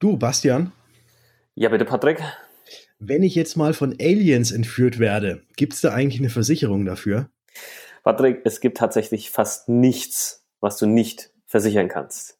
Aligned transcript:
Du, 0.00 0.16
Bastian? 0.16 0.72
Ja, 1.54 1.68
bitte, 1.68 1.84
Patrick. 1.84 2.22
Wenn 2.98 3.22
ich 3.22 3.34
jetzt 3.34 3.58
mal 3.58 3.74
von 3.74 3.94
Aliens 4.00 4.50
entführt 4.50 4.98
werde, 4.98 5.42
gibt 5.56 5.74
es 5.74 5.82
da 5.82 5.92
eigentlich 5.92 6.20
eine 6.20 6.30
Versicherung 6.30 6.86
dafür? 6.86 7.28
Patrick, 8.02 8.40
es 8.44 8.60
gibt 8.60 8.78
tatsächlich 8.78 9.30
fast 9.30 9.68
nichts, 9.68 10.46
was 10.60 10.78
du 10.78 10.86
nicht 10.86 11.30
versichern 11.44 11.88
kannst. 11.88 12.39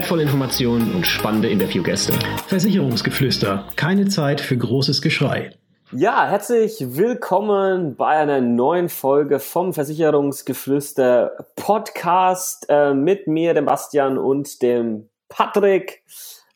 wertvolle 0.00 0.22
Informationen 0.22 0.94
und 0.94 1.06
spannende 1.06 1.50
Interviewgäste. 1.50 2.14
Versicherungsgeflüster. 2.46 3.66
Keine 3.76 4.08
Zeit 4.08 4.40
für 4.40 4.56
großes 4.56 5.02
Geschrei. 5.02 5.50
Ja, 5.92 6.26
herzlich 6.26 6.96
willkommen 6.96 7.96
bei 7.96 8.06
einer 8.06 8.40
neuen 8.40 8.88
Folge 8.88 9.38
vom 9.40 9.74
Versicherungsgeflüster 9.74 11.44
Podcast 11.54 12.64
äh, 12.70 12.94
mit 12.94 13.26
mir, 13.26 13.52
dem 13.52 13.66
Bastian 13.66 14.16
und 14.16 14.62
dem 14.62 15.10
Patrick. 15.28 16.02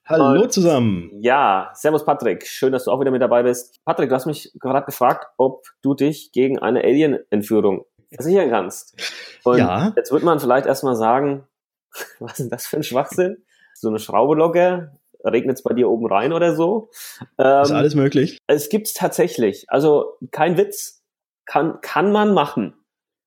Hallo 0.07 0.45
und, 0.45 0.51
zusammen. 0.51 1.11
Ja, 1.21 1.71
servus 1.75 2.03
Patrick. 2.03 2.47
Schön, 2.47 2.73
dass 2.73 2.85
du 2.85 2.93
auch 2.93 3.01
wieder 3.01 3.11
mit 3.11 3.21
dabei 3.21 3.43
bist. 3.43 3.85
Patrick, 3.85 4.09
du 4.09 4.15
hast 4.15 4.25
mich 4.25 4.53
gerade 4.59 4.87
gefragt, 4.87 5.27
ob 5.37 5.67
du 5.83 5.93
dich 5.93 6.33
gegen 6.33 6.61
eine 6.61 6.83
Alien-Entführung 6.83 7.85
versichern 8.11 8.49
kannst. 8.49 8.97
Und 9.45 9.59
ja. 9.59 9.93
jetzt 9.97 10.13
wird 10.13 10.23
man 10.23 10.41
vielleicht 10.41 10.65
erstmal 10.65 10.97
sagen, 10.97 11.47
was 12.21 12.41
ist 12.41 12.51
das 12.51 12.67
für 12.67 12.77
ein 12.77 12.83
Schwachsinn? 12.83 13.45
So 13.75 13.89
eine 13.89 13.99
Schraube 13.99 14.37
locker, 14.37 14.99
regnet 15.25 15.59
es 15.59 15.63
bei 15.63 15.75
dir 15.75 15.89
oben 15.89 16.07
rein 16.07 16.33
oder 16.33 16.55
so. 16.55 16.91
Ähm, 17.39 17.63
ist 17.63 17.71
alles 17.73 17.95
möglich. 17.95 18.39
Es 18.47 18.69
gibt's 18.69 18.95
tatsächlich. 18.95 19.65
Also 19.69 20.17
kein 20.31 20.57
Witz, 20.57 21.03
kann, 21.47 21.81
kann 21.81 22.13
man 22.13 22.35
machen. 22.35 22.75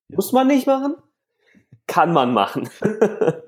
Muss 0.09 0.31
man 0.31 0.47
nicht 0.47 0.67
machen? 0.67 0.95
Kann 1.85 2.13
man 2.13 2.33
machen. 2.33 2.69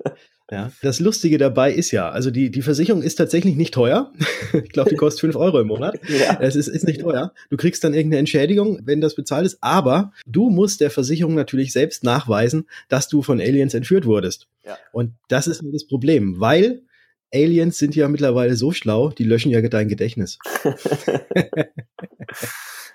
Ja, 0.50 0.72
das 0.82 1.00
Lustige 1.00 1.38
dabei 1.38 1.72
ist 1.72 1.90
ja, 1.90 2.10
also 2.10 2.30
die, 2.30 2.50
die 2.50 2.62
Versicherung 2.62 3.02
ist 3.02 3.16
tatsächlich 3.16 3.56
nicht 3.56 3.72
teuer. 3.72 4.12
ich 4.52 4.70
glaube, 4.70 4.90
die 4.90 4.96
kostet 4.96 5.20
fünf 5.20 5.36
Euro 5.36 5.60
im 5.60 5.68
Monat. 5.68 5.98
Ja. 6.10 6.38
Es 6.40 6.56
ist, 6.56 6.66
ist 6.66 6.86
nicht 6.86 7.00
teuer. 7.00 7.32
Du 7.50 7.56
kriegst 7.56 7.84
dann 7.84 7.94
irgendeine 7.94 8.18
Entschädigung, 8.18 8.80
wenn 8.82 9.00
das 9.00 9.14
bezahlt 9.14 9.46
ist, 9.46 9.58
aber 9.60 10.12
du 10.26 10.50
musst 10.50 10.80
der 10.80 10.90
Versicherung 10.90 11.34
natürlich 11.34 11.72
selbst 11.72 12.04
nachweisen, 12.04 12.66
dass 12.88 13.08
du 13.08 13.22
von 13.22 13.40
Aliens 13.40 13.74
entführt 13.74 14.06
wurdest. 14.06 14.48
Ja. 14.64 14.76
Und 14.92 15.12
das 15.28 15.46
ist 15.46 15.62
das 15.72 15.86
Problem, 15.86 16.40
weil 16.40 16.82
Aliens 17.32 17.78
sind 17.78 17.94
ja 17.94 18.08
mittlerweile 18.08 18.56
so 18.56 18.72
schlau, 18.72 19.10
die 19.10 19.24
löschen 19.24 19.50
ja 19.50 19.62
dein 19.62 19.88
Gedächtnis. 19.88 20.38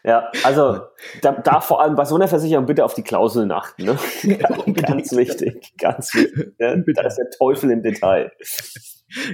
Ja, 0.05 0.29
also 0.43 0.81
da, 1.21 1.31
da, 1.31 1.59
vor 1.59 1.81
allem 1.81 1.95
bei 1.95 2.05
so 2.05 2.15
einer 2.15 2.27
Versicherung 2.27 2.67
bitte 2.67 2.85
auf 2.85 2.93
die 2.93 3.01
Klauseln 3.01 3.51
achten. 3.51 3.85
Ne? 3.85 3.97
ganz 4.73 5.15
wichtig, 5.15 5.73
ganz 5.79 6.13
wichtig. 6.13 6.53
Ja? 6.59 6.75
Da 6.95 7.01
ist 7.03 7.15
der 7.17 7.29
Teufel 7.31 7.71
im 7.71 7.81
Detail. 7.81 8.31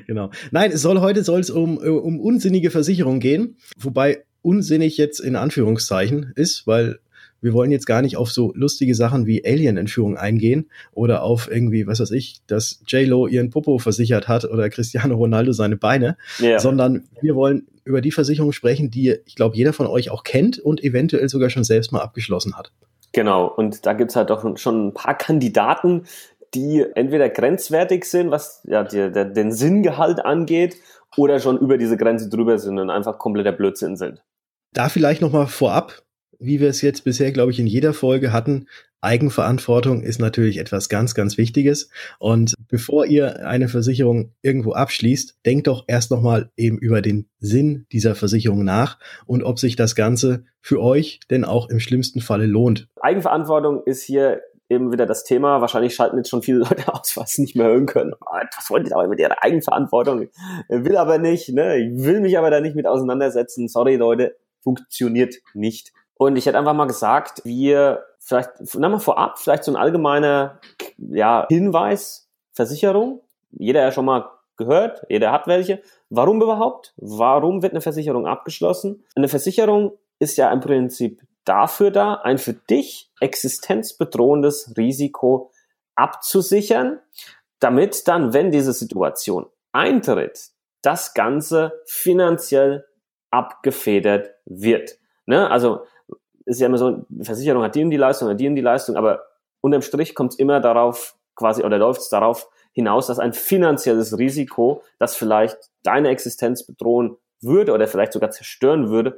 Genau. 0.07 0.29
Nein, 0.51 0.71
es 0.71 0.81
soll 0.81 1.01
heute 1.01 1.23
soll 1.23 1.41
es 1.41 1.49
um, 1.49 1.77
um 1.77 2.19
unsinnige 2.19 2.71
Versicherungen 2.71 3.19
gehen, 3.19 3.57
wobei 3.77 4.23
unsinnig 4.41 4.97
jetzt 4.97 5.19
in 5.19 5.35
Anführungszeichen 5.35 6.31
ist, 6.35 6.67
weil 6.67 6.99
wir 7.41 7.53
wollen 7.53 7.71
jetzt 7.71 7.85
gar 7.85 8.01
nicht 8.01 8.17
auf 8.17 8.31
so 8.31 8.53
lustige 8.55 8.95
Sachen 8.95 9.25
wie 9.25 9.43
Alien-Entführung 9.45 10.17
eingehen 10.17 10.69
oder 10.93 11.23
auf 11.23 11.49
irgendwie, 11.51 11.87
was 11.87 11.99
weiß 11.99 12.11
ich, 12.11 12.41
dass 12.47 12.81
J-Lo 12.87 13.27
ihren 13.27 13.49
Popo 13.49 13.79
versichert 13.79 14.27
hat 14.27 14.45
oder 14.45 14.69
Cristiano 14.69 15.15
Ronaldo 15.15 15.51
seine 15.51 15.77
Beine, 15.77 16.17
yeah. 16.39 16.59
sondern 16.59 17.07
wir 17.21 17.35
wollen 17.35 17.67
über 17.83 18.01
die 18.01 18.11
Versicherung 18.11 18.51
sprechen, 18.51 18.91
die 18.91 19.17
ich 19.25 19.35
glaube, 19.35 19.55
jeder 19.55 19.73
von 19.73 19.87
euch 19.87 20.11
auch 20.11 20.23
kennt 20.23 20.59
und 20.59 20.83
eventuell 20.83 21.27
sogar 21.29 21.49
schon 21.49 21.63
selbst 21.63 21.91
mal 21.91 22.01
abgeschlossen 22.01 22.55
hat. 22.55 22.71
Genau, 23.13 23.47
und 23.47 23.85
da 23.85 23.93
gibt's 23.93 24.15
halt 24.15 24.29
doch 24.29 24.57
schon 24.57 24.87
ein 24.87 24.93
paar 24.93 25.17
Kandidaten, 25.17 26.05
die 26.53 26.85
entweder 26.95 27.29
grenzwertig 27.29 28.05
sind, 28.05 28.31
was 28.31 28.61
ja, 28.65 28.83
die, 28.83 29.11
der, 29.11 29.25
den 29.25 29.51
Sinngehalt 29.51 30.23
angeht, 30.23 30.77
oder 31.17 31.39
schon 31.39 31.57
über 31.57 31.77
diese 31.77 31.97
Grenze 31.97 32.29
drüber 32.29 32.57
sind 32.57 32.79
und 32.79 32.89
einfach 32.89 33.17
kompletter 33.17 33.51
Blödsinn 33.51 33.97
sind. 33.97 34.23
Da 34.73 34.87
vielleicht 34.87 35.21
nochmal 35.21 35.47
vorab, 35.47 36.01
wie 36.41 36.59
wir 36.59 36.69
es 36.69 36.81
jetzt 36.81 37.03
bisher, 37.03 37.31
glaube 37.31 37.51
ich, 37.51 37.59
in 37.59 37.67
jeder 37.67 37.93
Folge 37.93 38.33
hatten, 38.33 38.67
Eigenverantwortung 39.01 40.03
ist 40.03 40.19
natürlich 40.19 40.57
etwas 40.57 40.87
ganz, 40.87 41.15
ganz 41.15 41.37
Wichtiges. 41.37 41.89
Und 42.19 42.53
bevor 42.67 43.05
ihr 43.05 43.47
eine 43.47 43.67
Versicherung 43.67 44.33
irgendwo 44.41 44.73
abschließt, 44.73 45.39
denkt 45.45 45.67
doch 45.67 45.85
erst 45.87 46.11
nochmal 46.11 46.51
eben 46.55 46.77
über 46.77 47.01
den 47.01 47.27
Sinn 47.39 47.85
dieser 47.91 48.13
Versicherung 48.13 48.63
nach 48.63 48.99
und 49.25 49.43
ob 49.43 49.59
sich 49.59 49.75
das 49.75 49.95
Ganze 49.95 50.45
für 50.59 50.81
euch 50.81 51.19
denn 51.31 51.45
auch 51.45 51.69
im 51.69 51.79
schlimmsten 51.79 52.21
Falle 52.21 52.45
lohnt. 52.45 52.87
Eigenverantwortung 52.99 53.83
ist 53.85 54.03
hier 54.03 54.41
eben 54.69 54.91
wieder 54.91 55.07
das 55.07 55.23
Thema. 55.23 55.61
Wahrscheinlich 55.61 55.95
schalten 55.95 56.17
jetzt 56.17 56.29
schon 56.29 56.43
viele 56.43 56.59
Leute 56.59 56.93
aus, 56.93 57.17
was 57.17 57.31
sie 57.31 57.41
nicht 57.41 57.55
mehr 57.55 57.67
hören 57.67 57.87
können. 57.87 58.13
Ah, 58.21 58.43
was 58.55 58.69
wollt 58.69 58.87
ihr 58.87 58.95
aber 58.95 59.07
mit 59.07 59.19
ihrer 59.19 59.43
Eigenverantwortung? 59.43 60.29
Will 60.69 60.95
aber 60.95 61.17
nicht, 61.17 61.49
ne? 61.49 61.77
Ich 61.77 62.05
will 62.05 62.21
mich 62.21 62.37
aber 62.37 62.51
da 62.51 62.61
nicht 62.61 62.75
mit 62.75 62.85
auseinandersetzen. 62.85 63.67
Sorry, 63.67 63.95
Leute, 63.95 64.37
funktioniert 64.61 65.35
nicht. 65.53 65.91
Und 66.21 66.35
ich 66.35 66.45
hätte 66.45 66.59
einfach 66.59 66.75
mal 66.75 66.85
gesagt, 66.85 67.41
wir 67.45 68.05
vielleicht, 68.19 68.51
na 68.75 68.89
mal 68.89 68.99
vorab, 68.99 69.39
vielleicht 69.39 69.63
so 69.63 69.71
ein 69.71 69.75
allgemeiner 69.75 70.59
ja, 70.99 71.47
Hinweis, 71.49 72.29
Versicherung. 72.53 73.21
Jeder 73.49 73.81
ja 73.81 73.91
schon 73.91 74.05
mal 74.05 74.29
gehört, 74.55 75.03
jeder 75.09 75.31
hat 75.31 75.47
welche. 75.47 75.81
Warum 76.11 76.39
überhaupt? 76.39 76.93
Warum 76.97 77.63
wird 77.63 77.73
eine 77.73 77.81
Versicherung 77.81 78.27
abgeschlossen? 78.27 79.03
Eine 79.15 79.29
Versicherung 79.29 79.97
ist 80.19 80.37
ja 80.37 80.51
im 80.51 80.59
Prinzip 80.59 81.23
dafür 81.43 81.89
da, 81.89 82.13
ein 82.13 82.37
für 82.37 82.53
dich 82.53 83.11
existenzbedrohendes 83.19 84.75
Risiko 84.77 85.49
abzusichern, 85.95 86.99
damit 87.57 88.07
dann, 88.07 88.31
wenn 88.31 88.51
diese 88.51 88.73
Situation 88.73 89.47
eintritt, 89.71 90.51
das 90.83 91.15
Ganze 91.15 91.81
finanziell 91.87 92.85
abgefedert 93.31 94.35
wird. 94.45 95.00
Ne? 95.31 95.49
Also 95.49 95.85
ist 96.45 96.59
ja 96.59 96.67
immer 96.67 96.77
so, 96.77 97.05
Versicherung 97.21 97.63
hat 97.63 97.73
die 97.73 97.83
und 97.85 97.89
die 97.89 97.95
Leistung, 97.95 98.27
hat 98.27 98.37
die 98.37 98.49
und 98.49 98.55
die 98.55 98.61
Leistung, 98.61 98.97
aber 98.97 99.23
unterm 99.61 99.81
Strich 99.81 100.13
kommt 100.13 100.33
es 100.33 100.39
immer 100.39 100.59
darauf, 100.59 101.15
quasi, 101.35 101.63
oder 101.63 101.77
läuft 101.77 102.01
es 102.01 102.09
darauf 102.09 102.49
hinaus, 102.73 103.07
dass 103.07 103.17
ein 103.17 103.31
finanzielles 103.31 104.17
Risiko, 104.17 104.83
das 104.99 105.15
vielleicht 105.15 105.57
deine 105.83 106.09
Existenz 106.09 106.65
bedrohen 106.65 107.15
würde 107.39 107.71
oder 107.71 107.87
vielleicht 107.87 108.11
sogar 108.11 108.31
zerstören 108.31 108.89
würde, 108.89 109.17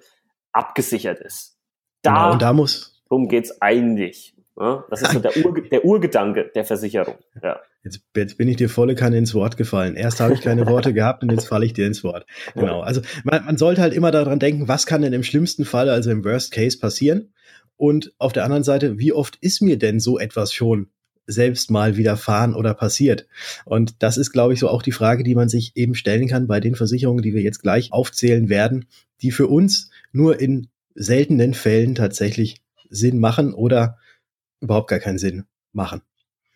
abgesichert 0.51 1.19
ist. 1.19 1.57
Da, 2.03 2.13
genau, 2.13 2.31
und 2.33 2.41
da 2.43 2.53
muss. 2.53 3.01
Darum 3.09 3.27
geht's 3.27 3.59
eigentlich. 3.59 4.35
Das 4.55 5.01
ist 5.01 5.11
so 5.11 5.19
der, 5.19 5.35
Ur, 5.43 5.61
der 5.71 5.83
Urgedanke 5.83 6.51
der 6.53 6.63
Versicherung. 6.63 7.15
Ja. 7.41 7.59
Jetzt, 7.83 8.01
jetzt 8.15 8.37
bin 8.37 8.47
ich 8.47 8.57
dir 8.57 8.69
volle 8.69 8.93
Kanne 8.93 9.17
ins 9.17 9.33
Wort 9.33 9.57
gefallen. 9.57 9.95
Erst 9.95 10.19
habe 10.19 10.33
ich 10.35 10.41
keine 10.41 10.65
Worte 10.67 10.93
gehabt 10.93 11.23
und 11.23 11.31
jetzt 11.31 11.47
falle 11.47 11.65
ich 11.65 11.73
dir 11.73 11.87
ins 11.87 12.03
Wort. 12.03 12.25
Genau. 12.53 12.81
Also 12.81 13.01
man, 13.23 13.43
man 13.45 13.57
sollte 13.57 13.81
halt 13.81 13.93
immer 13.93 14.11
daran 14.11 14.39
denken, 14.39 14.67
was 14.67 14.85
kann 14.85 15.01
denn 15.01 15.13
im 15.13 15.23
schlimmsten 15.23 15.65
Fall, 15.65 15.89
also 15.89 16.11
im 16.11 16.23
Worst 16.23 16.51
Case 16.51 16.77
passieren? 16.77 17.33
Und 17.77 18.13
auf 18.19 18.31
der 18.31 18.45
anderen 18.45 18.63
Seite, 18.63 18.99
wie 18.99 19.11
oft 19.11 19.37
ist 19.41 19.61
mir 19.61 19.77
denn 19.77 19.99
so 19.99 20.19
etwas 20.19 20.53
schon 20.53 20.89
selbst 21.25 21.71
mal 21.71 21.97
widerfahren 21.97 22.53
oder 22.53 22.75
passiert? 22.75 23.27
Und 23.65 24.03
das 24.03 24.17
ist, 24.17 24.31
glaube 24.31 24.53
ich, 24.53 24.59
so 24.59 24.69
auch 24.69 24.83
die 24.83 24.91
Frage, 24.91 25.23
die 25.23 25.35
man 25.35 25.49
sich 25.49 25.71
eben 25.75 25.95
stellen 25.95 26.27
kann 26.27 26.47
bei 26.47 26.59
den 26.59 26.75
Versicherungen, 26.75 27.23
die 27.23 27.33
wir 27.33 27.41
jetzt 27.41 27.63
gleich 27.63 27.91
aufzählen 27.91 28.49
werden, 28.49 28.85
die 29.21 29.31
für 29.31 29.47
uns 29.47 29.89
nur 30.11 30.39
in 30.39 30.67
seltenen 30.95 31.55
Fällen 31.55 31.95
tatsächlich 31.95 32.61
Sinn 32.89 33.19
machen 33.19 33.53
oder 33.53 33.97
überhaupt 34.63 34.89
gar 34.89 34.99
keinen 34.99 35.17
Sinn 35.19 35.45
machen. 35.73 36.01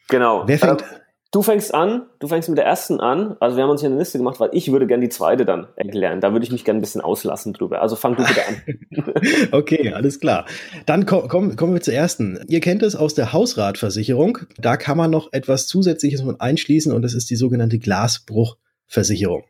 Genau. 0.09 0.47
Wer 0.47 0.57
fängt? 0.57 0.81
Ähm, 0.81 0.87
du 1.31 1.41
fängst 1.41 1.73
an, 1.73 2.07
du 2.19 2.27
fängst 2.27 2.47
mit 2.49 2.57
der 2.57 2.65
ersten 2.65 2.99
an. 2.99 3.35
Also 3.39 3.57
wir 3.57 3.63
haben 3.63 3.69
uns 3.69 3.81
hier 3.81 3.89
eine 3.89 3.99
Liste 3.99 4.17
gemacht, 4.17 4.39
weil 4.39 4.49
ich 4.53 4.71
würde 4.71 4.87
gerne 4.87 5.03
die 5.03 5.09
zweite 5.09 5.45
dann 5.45 5.67
erklären. 5.75 6.21
Da 6.21 6.31
würde 6.31 6.45
ich 6.45 6.51
mich 6.51 6.63
gerne 6.63 6.79
ein 6.79 6.81
bisschen 6.81 7.01
auslassen 7.01 7.53
drüber. 7.53 7.81
Also 7.81 7.95
fang 7.95 8.15
du 8.15 8.23
bitte 8.23 8.41
an. 8.47 9.51
okay, 9.51 9.93
alles 9.93 10.19
klar. 10.19 10.45
Dann 10.85 11.05
komm, 11.05 11.27
komm, 11.27 11.55
kommen 11.55 11.73
wir 11.73 11.81
zur 11.81 11.93
ersten. 11.93 12.39
Ihr 12.47 12.61
kennt 12.61 12.83
es 12.83 12.95
aus 12.95 13.13
der 13.13 13.33
Hausratversicherung. 13.33 14.39
Da 14.57 14.77
kann 14.77 14.97
man 14.97 15.11
noch 15.11 15.33
etwas 15.33 15.67
Zusätzliches 15.67 16.23
mit 16.23 16.39
einschließen 16.39 16.91
und 16.93 17.01
das 17.01 17.13
ist 17.13 17.29
die 17.29 17.35
sogenannte 17.35 17.79
Glasbruchversicherung. 17.79 19.43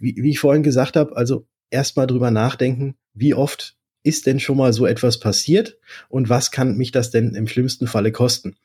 Wie, 0.00 0.16
wie 0.16 0.30
ich 0.30 0.38
vorhin 0.38 0.62
gesagt 0.62 0.96
habe, 0.96 1.14
also 1.16 1.46
erstmal 1.70 2.06
drüber 2.06 2.30
nachdenken, 2.30 2.96
wie 3.12 3.34
oft 3.34 3.76
ist 4.02 4.26
denn 4.26 4.40
schon 4.40 4.56
mal 4.56 4.72
so 4.72 4.86
etwas 4.86 5.20
passiert 5.20 5.78
und 6.08 6.28
was 6.28 6.50
kann 6.50 6.76
mich 6.76 6.90
das 6.90 7.10
denn 7.10 7.34
im 7.34 7.46
schlimmsten 7.46 7.86
Falle 7.86 8.12
kosten? 8.12 8.56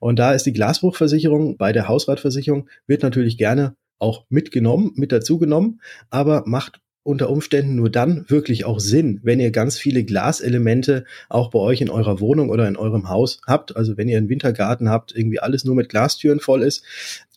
Und 0.00 0.18
da 0.18 0.32
ist 0.32 0.46
die 0.46 0.52
Glasbruchversicherung 0.52 1.56
bei 1.56 1.72
der 1.72 1.88
Hausratversicherung 1.88 2.68
wird 2.86 3.02
natürlich 3.02 3.38
gerne 3.38 3.76
auch 3.98 4.24
mitgenommen, 4.28 4.92
mit 4.94 5.12
dazu 5.12 5.38
genommen, 5.38 5.80
aber 6.10 6.44
macht 6.46 6.80
unter 7.06 7.30
Umständen 7.30 7.76
nur 7.76 7.88
dann 7.88 8.24
wirklich 8.28 8.64
auch 8.64 8.80
Sinn, 8.80 9.20
wenn 9.22 9.38
ihr 9.38 9.52
ganz 9.52 9.78
viele 9.78 10.02
Glaselemente 10.02 11.04
auch 11.28 11.50
bei 11.50 11.60
euch 11.60 11.80
in 11.80 11.88
eurer 11.88 12.20
Wohnung 12.20 12.50
oder 12.50 12.66
in 12.66 12.76
eurem 12.76 13.08
Haus 13.08 13.40
habt. 13.46 13.76
Also 13.76 13.96
wenn 13.96 14.08
ihr 14.08 14.18
einen 14.18 14.28
Wintergarten 14.28 14.90
habt, 14.90 15.14
irgendwie 15.14 15.38
alles 15.38 15.64
nur 15.64 15.76
mit 15.76 15.88
Glastüren 15.88 16.40
voll 16.40 16.62
ist, 16.62 16.82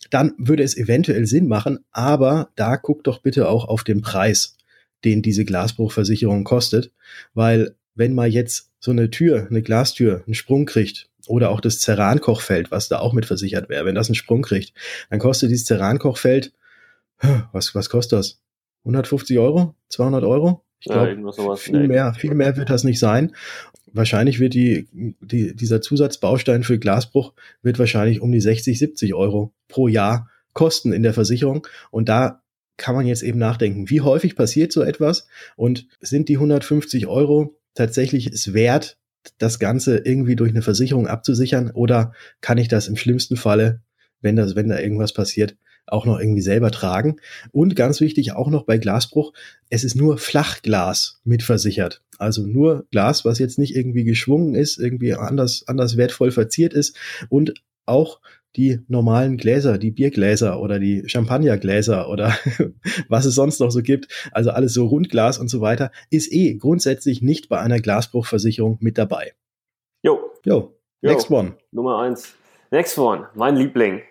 dann 0.09 0.33
würde 0.39 0.63
es 0.63 0.75
eventuell 0.75 1.27
Sinn 1.27 1.47
machen. 1.47 1.79
Aber 1.91 2.49
da 2.55 2.77
guckt 2.77 3.05
doch 3.05 3.21
bitte 3.21 3.47
auch 3.47 3.65
auf 3.65 3.83
den 3.83 4.01
Preis, 4.01 4.57
den 5.05 5.21
diese 5.21 5.45
Glasbruchversicherung 5.45 6.43
kostet, 6.43 6.91
weil 7.33 7.75
wenn 7.95 8.13
mal 8.13 8.27
jetzt 8.27 8.71
so 8.79 8.91
eine 8.91 9.09
Tür, 9.09 9.47
eine 9.49 9.61
Glastür, 9.61 10.23
einen 10.25 10.33
Sprung 10.33 10.65
kriegt 10.65 11.09
oder 11.27 11.49
auch 11.49 11.61
das 11.61 11.79
Cerankochfeld, 11.79 12.71
was 12.71 12.87
da 12.87 12.99
auch 12.99 13.13
mit 13.13 13.25
versichert 13.25 13.69
wäre, 13.69 13.85
wenn 13.85 13.95
das 13.95 14.07
einen 14.07 14.15
Sprung 14.15 14.41
kriegt, 14.41 14.73
dann 15.09 15.19
kostet 15.19 15.51
dieses 15.51 15.65
Cerankochfeld, 15.65 16.53
was, 17.51 17.75
was 17.75 17.89
kostet 17.89 18.19
das? 18.19 18.41
150 18.83 19.37
Euro? 19.37 19.75
200 19.89 20.23
Euro? 20.23 20.63
Ich 20.79 20.89
glaube, 20.89 21.09
ja, 21.37 21.55
viel 21.57 21.87
mehr, 21.87 22.13
viel 22.13 22.33
mehr 22.33 22.55
wird 22.55 22.69
das 22.69 22.85
nicht 22.85 22.99
sein. 22.99 23.35
Wahrscheinlich 23.91 24.39
wird 24.39 24.53
die, 24.53 24.87
die, 25.19 25.53
dieser 25.55 25.81
Zusatzbaustein 25.81 26.63
für 26.63 26.79
Glasbruch 26.79 27.33
wird 27.61 27.79
wahrscheinlich 27.79 28.21
um 28.21 28.31
die 28.31 28.39
60, 28.39 28.79
70 28.79 29.13
Euro 29.13 29.51
pro 29.67 29.87
Jahr 29.89 30.29
kosten 30.53 30.93
in 30.93 31.03
der 31.03 31.13
Versicherung. 31.13 31.67
Und 31.91 32.07
da 32.07 32.43
kann 32.79 32.95
man 32.95 33.05
jetzt 33.05 33.21
eben 33.21 33.37
nachdenken, 33.37 33.89
wie 33.89 34.01
häufig 34.01 34.35
passiert 34.35 34.71
so 34.71 34.81
etwas 34.81 35.27
und 35.55 35.87
sind 35.99 36.29
die 36.29 36.37
150 36.37 37.05
Euro 37.05 37.55
tatsächlich 37.75 38.27
es 38.27 38.53
wert, 38.53 38.97
das 39.37 39.59
Ganze 39.59 39.97
irgendwie 39.97 40.35
durch 40.35 40.51
eine 40.51 40.61
Versicherung 40.61 41.07
abzusichern 41.07 41.69
oder 41.71 42.13
kann 42.41 42.57
ich 42.57 42.67
das 42.67 42.87
im 42.87 42.95
schlimmsten 42.95 43.37
Falle, 43.37 43.81
wenn 44.21 44.35
das, 44.35 44.55
wenn 44.55 44.69
da 44.69 44.79
irgendwas 44.79 45.13
passiert, 45.13 45.55
auch 45.85 46.05
noch 46.05 46.19
irgendwie 46.19 46.41
selber 46.41 46.71
tragen. 46.71 47.17
Und 47.51 47.75
ganz 47.75 47.99
wichtig 48.01 48.33
auch 48.33 48.49
noch 48.49 48.63
bei 48.63 48.77
Glasbruch, 48.77 49.33
es 49.69 49.83
ist 49.83 49.95
nur 49.95 50.17
Flachglas 50.17 51.19
mitversichert. 51.23 52.01
Also 52.17 52.45
nur 52.45 52.85
Glas, 52.91 53.25
was 53.25 53.39
jetzt 53.39 53.59
nicht 53.59 53.75
irgendwie 53.75 54.03
geschwungen 54.03 54.55
ist, 54.55 54.77
irgendwie 54.77 55.13
anders, 55.13 55.63
anders 55.67 55.97
wertvoll 55.97 56.31
verziert 56.31 56.73
ist 56.73 56.97
und 57.29 57.53
auch 57.85 58.19
die 58.55 58.79
normalen 58.87 59.37
Gläser, 59.37 59.77
die 59.77 59.91
Biergläser 59.91 60.59
oder 60.59 60.79
die 60.79 61.07
Champagnergläser 61.07 62.09
oder 62.09 62.35
was 63.09 63.25
es 63.25 63.35
sonst 63.35 63.59
noch 63.59 63.71
so 63.71 63.81
gibt, 63.81 64.07
also 64.31 64.51
alles 64.51 64.73
so 64.73 64.85
Rundglas 64.87 65.37
und 65.37 65.49
so 65.49 65.61
weiter, 65.61 65.91
ist 66.09 66.31
eh 66.31 66.55
grundsätzlich 66.55 67.21
nicht 67.21 67.49
bei 67.49 67.59
einer 67.59 67.79
Glasbruchversicherung 67.79 68.77
mit 68.81 68.97
dabei. 68.97 69.33
Jo. 70.01 70.19
Jo. 70.45 70.75
Next 71.01 71.29
one. 71.29 71.55
Nummer 71.71 71.99
eins. 71.99 72.33
Next 72.71 72.97
one. 72.97 73.27
Mein 73.35 73.55
Liebling. 73.55 74.01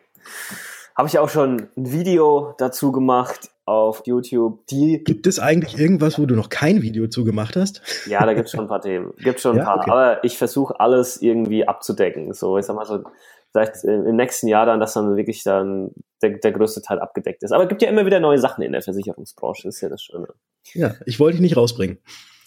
Habe 0.97 1.09
ich 1.09 1.19
auch 1.19 1.29
schon 1.29 1.69
ein 1.77 1.93
Video 1.93 2.55
dazu 2.59 2.93
gemacht 2.93 3.51
auf 3.67 4.03
YouTube. 4.07 4.67
Die 4.67 5.05
gibt 5.05 5.27
es 5.27 5.39
eigentlich 5.39 5.79
irgendwas, 5.79 6.19
wo 6.19 6.27
du 6.27 6.35
noch 6.35 6.49
kein 6.49 6.83
Video 6.83 7.07
zu 7.07 7.25
gemacht 7.25 7.55
hast? 7.55 7.83
Ja, 8.07 8.25
da 8.25 8.33
gibt 8.33 8.47
es 8.47 8.53
schon 8.53 8.63
ein 8.63 8.69
paar 8.69 8.81
Themen. 8.81 9.13
Gibt 9.19 9.41
schon 9.41 9.53
ein 9.53 9.59
ja, 9.59 9.65
paar. 9.65 9.81
Okay. 9.81 9.91
Aber 9.91 10.25
ich 10.25 10.39
versuche 10.39 10.81
alles 10.81 11.21
irgendwie 11.21 11.69
abzudecken. 11.69 12.33
So, 12.33 12.59
ich 12.59 12.65
sag 12.65 12.75
mal 12.75 12.87
so, 12.87 13.05
vielleicht 13.53 13.85
im 13.85 14.17
nächsten 14.17 14.49
Jahr 14.49 14.67
dann, 14.67 14.81
dass 14.81 14.95
dann 14.95 15.17
wirklich 15.17 15.43
dann 15.43 15.91
der, 16.23 16.39
der 16.39 16.53
größte 16.53 16.83
Teil 16.83 16.99
abgedeckt 16.99 17.43
ist. 17.43 17.53
Aber 17.53 17.65
es 17.65 17.69
gibt 17.69 17.83
ja 17.83 17.89
immer 17.89 18.07
wieder 18.07 18.21
neue 18.21 18.39
Sachen 18.39 18.63
in 18.63 18.73
der 18.73 18.83
Versicherungsbranche. 18.83 19.69
ist 19.69 19.81
ja 19.81 19.89
das 19.89 20.03
Schöne. 20.03 20.29
Ja, 20.75 20.95
ich 21.07 21.19
wollte 21.19 21.37
dich 21.37 21.43
nicht 21.43 21.57
rausbringen. 21.57 21.99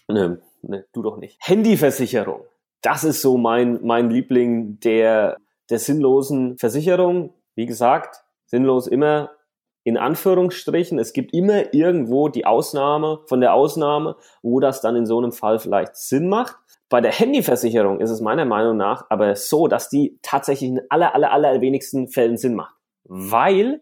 Nö, 0.07 0.37
ne, 0.61 0.85
du 0.93 1.01
doch 1.01 1.17
nicht. 1.17 1.37
Handyversicherung. 1.41 2.41
Das 2.81 3.03
ist 3.03 3.21
so 3.21 3.37
mein, 3.37 3.79
mein 3.83 4.09
Liebling 4.09 4.79
der, 4.79 5.37
der 5.69 5.79
sinnlosen 5.79 6.57
Versicherung. 6.57 7.33
Wie 7.55 7.65
gesagt, 7.65 8.23
sinnlos 8.45 8.87
immer 8.87 9.31
in 9.83 9.97
Anführungsstrichen. 9.97 10.99
Es 10.99 11.13
gibt 11.13 11.33
immer 11.33 11.73
irgendwo 11.73 12.27
die 12.27 12.45
Ausnahme 12.45 13.21
von 13.25 13.41
der 13.41 13.53
Ausnahme, 13.53 14.15
wo 14.41 14.59
das 14.59 14.81
dann 14.81 14.95
in 14.95 15.05
so 15.05 15.17
einem 15.17 15.31
Fall 15.31 15.59
vielleicht 15.59 15.95
Sinn 15.95 16.29
macht. 16.29 16.55
Bei 16.91 16.99
der 16.99 17.13
Handyversicherung 17.13 18.01
ist 18.01 18.09
es 18.09 18.19
meiner 18.19 18.43
Meinung 18.43 18.75
nach 18.75 19.05
aber 19.09 19.37
so, 19.37 19.69
dass 19.69 19.87
die 19.87 20.19
tatsächlich 20.21 20.71
in 20.71 20.81
aller, 20.89 21.15
aller, 21.15 21.31
aller 21.31 21.61
wenigsten 21.61 22.09
Fällen 22.09 22.35
Sinn 22.35 22.53
macht. 22.53 22.75
Weil 23.05 23.81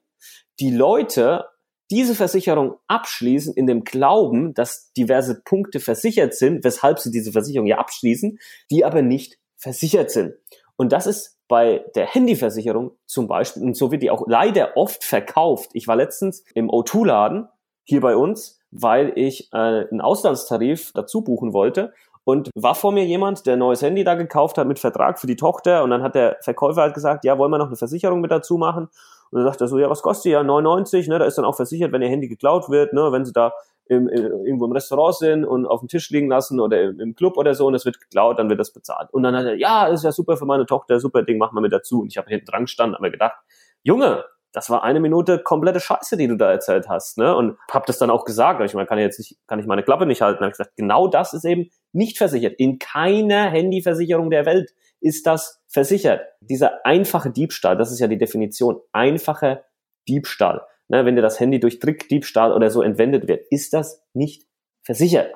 die 0.59 0.69
Leute 0.69 1.45
diese 1.89 2.13
Versicherung 2.13 2.75
abschließen 2.87 3.55
in 3.55 3.65
dem 3.65 3.83
Glauben, 3.83 4.53
dass 4.53 4.93
diverse 4.93 5.41
Punkte 5.43 5.79
versichert 5.79 6.35
sind, 6.35 6.63
weshalb 6.63 6.99
sie 6.99 7.09
diese 7.09 7.31
Versicherung 7.31 7.65
ja 7.65 7.79
abschließen, 7.79 8.37
die 8.69 8.85
aber 8.85 9.01
nicht 9.01 9.39
versichert 9.57 10.11
sind. 10.11 10.35
Und 10.75 10.91
das 10.91 11.07
ist 11.07 11.39
bei 11.47 11.83
der 11.95 12.05
Handyversicherung 12.05 12.91
zum 13.07 13.27
Beispiel, 13.27 13.63
und 13.63 13.75
so 13.75 13.91
wird 13.91 14.03
die 14.03 14.11
auch 14.11 14.27
leider 14.27 14.77
oft 14.77 15.03
verkauft. 15.03 15.71
Ich 15.73 15.87
war 15.87 15.95
letztens 15.95 16.43
im 16.53 16.69
O2-Laden 16.69 17.47
hier 17.85 18.01
bei 18.01 18.15
uns, 18.15 18.59
weil 18.69 19.13
ich 19.15 19.51
äh, 19.51 19.57
einen 19.57 19.99
Auslandstarif 19.99 20.91
dazu 20.93 21.23
buchen 21.23 21.53
wollte. 21.53 21.91
Und 22.29 22.51
war 22.53 22.75
vor 22.75 22.91
mir 22.91 23.05
jemand, 23.05 23.47
der 23.47 23.53
ein 23.53 23.59
neues 23.59 23.81
Handy 23.81 24.03
da 24.03 24.13
gekauft 24.13 24.59
hat 24.59 24.67
mit 24.67 24.77
Vertrag 24.77 25.19
für 25.19 25.25
die 25.25 25.35
Tochter. 25.35 25.83
Und 25.83 25.89
dann 25.89 26.03
hat 26.03 26.13
der 26.13 26.37
Verkäufer 26.41 26.81
halt 26.81 26.93
gesagt, 26.93 27.25
ja, 27.25 27.39
wollen 27.39 27.49
wir 27.49 27.57
noch 27.57 27.65
eine 27.65 27.75
Versicherung 27.75 28.21
mit 28.21 28.29
dazu 28.29 28.59
machen? 28.59 28.87
Und 29.31 29.39
dann 29.39 29.45
sagt 29.45 29.61
er 29.61 29.67
so, 29.67 29.79
ja, 29.79 29.89
was 29.89 30.03
kostet 30.03 30.25
die? 30.25 30.29
Ja, 30.29 30.43
99, 30.43 31.07
ne? 31.07 31.17
Da 31.17 31.25
ist 31.25 31.39
dann 31.39 31.45
auch 31.45 31.55
versichert, 31.55 31.91
wenn 31.91 32.03
ihr 32.03 32.07
Handy 32.07 32.27
geklaut 32.27 32.69
wird, 32.69 32.93
ne? 32.93 33.11
Wenn 33.11 33.25
sie 33.25 33.33
da 33.33 33.53
im, 33.87 34.07
irgendwo 34.07 34.65
im 34.65 34.73
Restaurant 34.73 35.15
sind 35.15 35.43
und 35.43 35.65
auf 35.65 35.79
dem 35.79 35.87
Tisch 35.87 36.11
liegen 36.11 36.29
lassen 36.29 36.59
oder 36.59 36.79
im, 36.79 36.99
im, 36.99 37.15
Club 37.15 37.35
oder 37.35 37.55
so 37.55 37.65
und 37.65 37.73
es 37.73 37.83
wird 37.85 37.99
geklaut, 37.99 38.37
dann 38.37 38.47
wird 38.47 38.59
das 38.59 38.71
bezahlt. 38.73 39.11
Und 39.11 39.23
dann 39.23 39.35
hat 39.35 39.45
er, 39.45 39.55
ja, 39.55 39.87
ist 39.87 40.03
ja 40.03 40.11
super 40.11 40.37
für 40.37 40.45
meine 40.45 40.67
Tochter, 40.67 40.99
super 40.99 41.23
Ding, 41.23 41.39
machen 41.39 41.55
wir 41.55 41.61
mit 41.61 41.73
dazu. 41.73 42.01
Und 42.01 42.09
ich 42.09 42.17
habe 42.19 42.29
hinten 42.29 42.45
dran 42.45 42.65
gestanden, 42.65 42.93
habe 42.93 43.07
mir 43.07 43.11
gedacht, 43.11 43.39
Junge, 43.81 44.23
das 44.51 44.69
war 44.69 44.83
eine 44.83 44.99
Minute 44.99 45.39
komplette 45.39 45.79
Scheiße, 45.79 46.15
die 46.15 46.27
du 46.27 46.35
da 46.35 46.51
erzählt 46.51 46.87
hast, 46.87 47.17
ne? 47.17 47.35
Und 47.35 47.57
hab 47.71 47.87
das 47.87 47.97
dann 47.97 48.11
auch 48.11 48.25
gesagt. 48.25 48.61
Ich 48.61 48.75
meine, 48.75 48.85
kann 48.85 48.99
ich 48.99 49.03
jetzt 49.03 49.17
nicht, 49.17 49.37
kann 49.47 49.57
ich 49.57 49.65
meine 49.65 49.81
Klappe 49.81 50.05
nicht 50.05 50.21
halten. 50.21 50.41
Hab 50.43 50.51
ich 50.51 50.57
gesagt, 50.57 50.75
genau 50.75 51.07
das 51.07 51.33
ist 51.33 51.45
eben 51.45 51.69
nicht 51.93 52.17
versichert. 52.17 52.55
In 52.57 52.79
keiner 52.79 53.49
Handyversicherung 53.49 54.29
der 54.29 54.45
Welt 54.45 54.73
ist 55.01 55.25
das 55.27 55.61
versichert. 55.67 56.21
Dieser 56.41 56.85
einfache 56.85 57.31
Diebstahl, 57.31 57.77
das 57.77 57.91
ist 57.91 57.99
ja 57.99 58.07
die 58.07 58.17
Definition, 58.17 58.79
einfacher 58.91 59.63
Diebstahl 60.07 60.61
ne, 60.89 61.05
wenn 61.05 61.15
dir 61.15 61.21
das 61.21 61.39
Handy 61.39 61.59
durch 61.59 61.79
Trickdiebstahl 61.79 62.51
oder 62.51 62.69
so 62.69 62.81
entwendet 62.81 63.27
wird, 63.27 63.45
ist 63.49 63.73
das 63.73 64.03
nicht 64.13 64.45
versichert. 64.83 65.33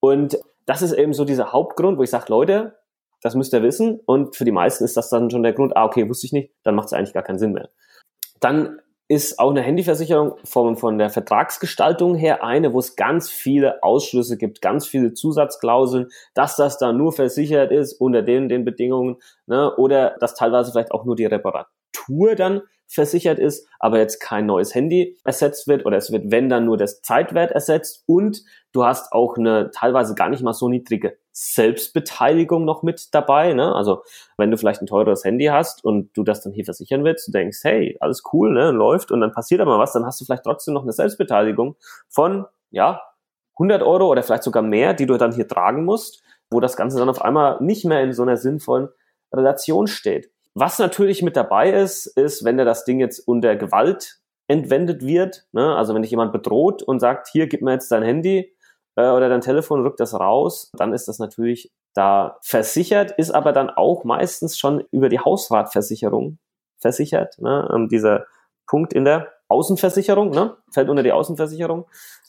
Und 0.00 0.38
das 0.66 0.82
ist 0.82 0.92
eben 0.92 1.14
so 1.14 1.24
dieser 1.24 1.52
Hauptgrund, 1.52 1.98
wo 1.98 2.02
ich 2.02 2.10
sage, 2.10 2.26
Leute, 2.28 2.76
das 3.22 3.34
müsst 3.34 3.54
ihr 3.54 3.62
wissen. 3.62 4.00
Und 4.04 4.36
für 4.36 4.44
die 4.44 4.52
meisten 4.52 4.84
ist 4.84 4.96
das 4.96 5.08
dann 5.08 5.30
schon 5.30 5.42
der 5.42 5.52
Grund, 5.52 5.76
ah, 5.76 5.84
okay, 5.84 6.08
wusste 6.08 6.26
ich 6.26 6.32
nicht, 6.32 6.52
dann 6.62 6.74
macht 6.74 6.86
es 6.86 6.92
eigentlich 6.92 7.14
gar 7.14 7.22
keinen 7.22 7.38
Sinn 7.38 7.52
mehr. 7.52 7.70
Dann 8.40 8.80
ist 9.10 9.40
auch 9.40 9.50
eine 9.50 9.62
Handyversicherung 9.62 10.36
von, 10.44 10.76
von 10.76 10.96
der 10.96 11.10
Vertragsgestaltung 11.10 12.14
her 12.14 12.44
eine, 12.44 12.72
wo 12.72 12.78
es 12.78 12.94
ganz 12.94 13.28
viele 13.28 13.82
Ausschlüsse 13.82 14.38
gibt, 14.38 14.62
ganz 14.62 14.86
viele 14.86 15.14
Zusatzklauseln, 15.14 16.06
dass 16.32 16.54
das 16.54 16.78
dann 16.78 16.96
nur 16.96 17.12
versichert 17.12 17.72
ist 17.72 17.94
unter 17.94 18.22
den, 18.22 18.48
den 18.48 18.64
Bedingungen, 18.64 19.16
ne, 19.46 19.74
oder 19.74 20.16
dass 20.20 20.36
teilweise 20.36 20.70
vielleicht 20.70 20.92
auch 20.92 21.04
nur 21.04 21.16
die 21.16 21.24
Reparatur 21.24 22.36
dann 22.36 22.62
versichert 22.90 23.38
ist, 23.38 23.68
aber 23.78 23.98
jetzt 23.98 24.18
kein 24.18 24.46
neues 24.46 24.74
Handy 24.74 25.16
ersetzt 25.24 25.68
wird 25.68 25.86
oder 25.86 25.96
es 25.96 26.10
wird, 26.10 26.30
wenn 26.30 26.48
dann 26.48 26.64
nur 26.64 26.76
das 26.76 27.02
Zeitwert 27.02 27.52
ersetzt 27.52 28.02
und 28.06 28.42
du 28.72 28.84
hast 28.84 29.12
auch 29.12 29.36
eine 29.38 29.70
teilweise 29.70 30.14
gar 30.14 30.28
nicht 30.28 30.42
mal 30.42 30.52
so 30.52 30.68
niedrige 30.68 31.16
Selbstbeteiligung 31.32 32.64
noch 32.64 32.82
mit 32.82 33.14
dabei. 33.14 33.52
Ne? 33.52 33.72
Also 33.74 34.02
wenn 34.36 34.50
du 34.50 34.56
vielleicht 34.56 34.82
ein 34.82 34.86
teures 34.86 35.24
Handy 35.24 35.46
hast 35.46 35.84
und 35.84 36.10
du 36.16 36.24
das 36.24 36.42
dann 36.42 36.52
hier 36.52 36.64
versichern 36.64 37.04
willst, 37.04 37.28
du 37.28 37.32
denkst, 37.32 37.60
hey, 37.62 37.96
alles 38.00 38.22
cool, 38.32 38.52
ne, 38.52 38.72
läuft 38.72 39.12
und 39.12 39.20
dann 39.20 39.32
passiert 39.32 39.60
aber 39.60 39.78
was, 39.78 39.92
dann 39.92 40.04
hast 40.04 40.20
du 40.20 40.24
vielleicht 40.24 40.44
trotzdem 40.44 40.74
noch 40.74 40.82
eine 40.82 40.92
Selbstbeteiligung 40.92 41.76
von, 42.08 42.46
ja, 42.70 43.00
100 43.54 43.82
Euro 43.82 44.08
oder 44.08 44.22
vielleicht 44.22 44.42
sogar 44.42 44.62
mehr, 44.62 44.94
die 44.94 45.06
du 45.06 45.16
dann 45.16 45.32
hier 45.32 45.46
tragen 45.46 45.84
musst, 45.84 46.22
wo 46.50 46.58
das 46.60 46.76
Ganze 46.76 46.98
dann 46.98 47.08
auf 47.08 47.22
einmal 47.22 47.58
nicht 47.60 47.84
mehr 47.84 48.02
in 48.02 48.12
so 48.12 48.22
einer 48.22 48.36
sinnvollen 48.36 48.88
Relation 49.32 49.86
steht. 49.86 50.30
Was 50.54 50.78
natürlich 50.78 51.22
mit 51.22 51.36
dabei 51.36 51.70
ist, 51.72 52.06
ist, 52.06 52.44
wenn 52.44 52.56
dir 52.56 52.64
das 52.64 52.84
Ding 52.84 53.00
jetzt 53.00 53.20
unter 53.20 53.56
Gewalt 53.56 54.20
entwendet 54.48 55.06
wird, 55.06 55.46
ne? 55.52 55.76
also 55.76 55.94
wenn 55.94 56.02
dich 56.02 56.10
jemand 56.10 56.32
bedroht 56.32 56.82
und 56.82 56.98
sagt, 56.98 57.28
hier, 57.28 57.46
gib 57.46 57.62
mir 57.62 57.72
jetzt 57.72 57.90
dein 57.92 58.02
Handy 58.02 58.52
äh, 58.96 59.10
oder 59.10 59.28
dein 59.28 59.42
Telefon, 59.42 59.82
rück 59.82 59.96
das 59.96 60.12
raus, 60.12 60.70
dann 60.76 60.92
ist 60.92 61.06
das 61.06 61.20
natürlich 61.20 61.70
da 61.94 62.38
versichert, 62.42 63.12
ist 63.12 63.30
aber 63.30 63.52
dann 63.52 63.70
auch 63.70 64.02
meistens 64.02 64.58
schon 64.58 64.84
über 64.90 65.08
die 65.08 65.20
Hausratversicherung 65.20 66.38
versichert. 66.78 67.38
Ne? 67.38 67.70
Ähm, 67.72 67.88
dieser 67.88 68.26
Punkt 68.66 68.92
in 68.92 69.04
der 69.04 69.28
Außenversicherung, 69.48 70.30
ne? 70.30 70.56
fällt 70.72 70.88
unter 70.88 71.04
die 71.04 71.12
Außenversicherung. 71.12 71.86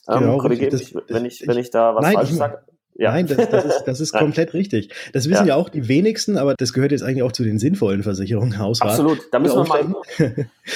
Ähm, 0.08 0.20
genau, 0.20 0.38
korrigiere 0.38 0.76
mich, 0.76 0.94
wenn 1.08 1.24
ich, 1.24 1.46
wenn 1.46 1.58
ich 1.58 1.70
da 1.70 1.94
was 1.96 2.12
falsch 2.12 2.30
sage. 2.30 2.64
Ja. 2.94 3.12
Nein, 3.12 3.26
das, 3.26 3.48
das 3.48 3.64
ist, 3.64 3.84
das 3.84 4.00
ist 4.00 4.12
komplett 4.18 4.54
richtig. 4.54 4.90
Das 5.12 5.28
wissen 5.28 5.46
ja. 5.46 5.54
ja. 5.54 5.56
auch 5.56 5.68
die 5.68 5.88
wenigsten, 5.88 6.36
aber 6.36 6.54
das 6.54 6.72
gehört 6.72 6.92
jetzt 6.92 7.02
eigentlich 7.02 7.22
auch 7.22 7.32
zu 7.32 7.42
den 7.42 7.58
sinnvollen 7.58 8.02
Versicherungen. 8.02 8.58
Hausrat. 8.58 8.90
Absolut. 8.90 9.20
Da 9.30 9.38
müssen 9.38 9.56
wir 9.56 9.66
mal 9.66 9.94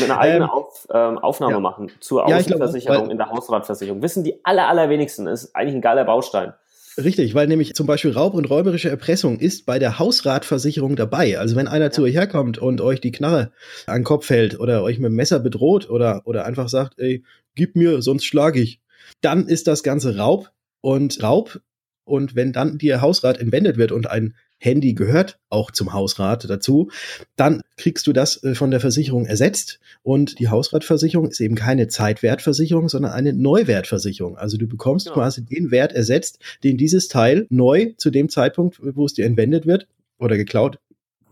eine 0.01 0.19
eigene 0.19 0.45
ähm, 0.45 0.51
Auf, 0.51 0.89
ähm, 0.93 1.19
Aufnahme 1.19 1.55
ja. 1.55 1.61
machen 1.61 1.91
zur 2.01 2.27
Außenversicherung 2.27 2.97
glaub, 2.99 3.11
in 3.11 3.19
der 3.19 3.31
Hausratversicherung. 3.31 4.03
Wissen 4.03 4.25
die 4.25 4.45
aller, 4.45 4.69
allerwenigsten. 4.69 5.27
Das 5.27 5.45
ist 5.45 5.57
eigentlich 5.57 5.75
ein 5.75 5.83
geiler 5.83 6.05
Baustein. 6.05 6.55
Richtig, 6.99 7.35
weil 7.35 7.47
nämlich 7.47 7.75
zum 7.75 7.87
Beispiel 7.87 8.13
Raub 8.13 8.33
und 8.33 8.49
räuberische 8.49 8.89
Erpressung 8.89 9.39
ist 9.39 9.67
bei 9.67 9.79
der 9.79 9.99
Hausratversicherung 9.99 10.97
dabei. 10.97 11.39
Also 11.39 11.55
wenn 11.55 11.69
einer 11.69 11.87
ja. 11.87 11.91
zu 11.91 12.03
euch 12.03 12.15
herkommt 12.15 12.57
und 12.57 12.81
euch 12.81 13.03
die 13.03 13.13
Knarre 13.13 13.53
an 13.87 13.99
den 13.99 14.05
Kopf 14.05 14.31
hält 14.31 14.59
oder 14.59 14.83
euch 14.83 14.99
mit 14.99 15.11
dem 15.11 15.17
Messer 15.17 15.39
bedroht 15.39 15.91
oder, 15.91 16.23
oder 16.25 16.47
einfach 16.47 16.71
sagt, 16.71 16.99
ey, 16.99 17.23
gib 17.55 17.77
mir, 17.77 18.01
sonst 18.01 18.25
schlage 18.25 18.61
ich, 18.61 18.81
dann 19.21 19.47
ist 19.47 19.67
das 19.67 19.83
Ganze 19.83 20.17
Raub 20.17 20.51
und 20.81 21.23
Raub. 21.23 21.61
Und 22.07 22.37
wenn 22.37 22.53
dann 22.53 22.79
die 22.79 22.95
Hausrat 22.95 23.39
entwendet 23.39 23.77
wird 23.77 23.93
und 23.93 24.09
ein 24.09 24.35
Handy 24.59 24.95
gehört 24.95 25.39
auch 25.51 25.71
zum 25.71 25.93
Hausrat 25.93 26.49
dazu, 26.49 26.91
dann 27.35 27.63
kriegst 27.77 28.07
du 28.07 28.13
das 28.13 28.43
äh, 28.43 28.55
von 28.55 28.71
der 28.71 28.81
Versicherung 28.81 29.27
ersetzt. 29.27 29.81
Und 30.03 30.39
die 30.39 30.49
Hausratversicherung 30.49 31.29
ist 31.29 31.41
eben 31.41 31.57
keine 31.57 31.89
Zeitwertversicherung, 31.89 32.89
sondern 32.89 33.13
eine 33.13 33.33
Neuwertversicherung. 33.33 34.39
Also 34.39 34.57
du 34.57 34.67
bekommst 34.67 35.07
genau. 35.07 35.17
quasi 35.17 35.45
den 35.45 35.71
Wert 35.71 35.93
ersetzt, 35.93 36.39
den 36.65 36.79
dieses 36.79 37.09
Teil 37.09 37.47
neu 37.51 37.93
zu 37.97 38.11
dem 38.11 38.29
Zeitpunkt, 38.29 38.79
wo 38.81 39.05
es 39.05 39.15
dir 39.15 39.27
entwendet 39.27 39.67
wird 39.67 39.89
oder 40.19 40.37
geklaut, 40.37 40.79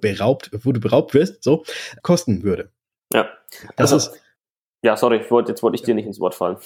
beraubt, 0.00 0.50
wo 0.62 0.72
du 0.72 0.80
beraubt 0.80 1.14
wirst, 1.14 1.42
so, 1.42 1.64
kosten 2.02 2.42
würde. 2.42 2.70
Ja. 3.12 3.30
Das 3.76 3.92
also, 3.92 4.10
ist. 4.10 4.20
Ja, 4.82 4.96
sorry, 4.98 5.18
jetzt 5.18 5.62
wollte 5.62 5.76
ich 5.76 5.82
dir 5.82 5.94
nicht 5.94 6.06
ins 6.06 6.20
Wort 6.20 6.34
fallen. 6.34 6.58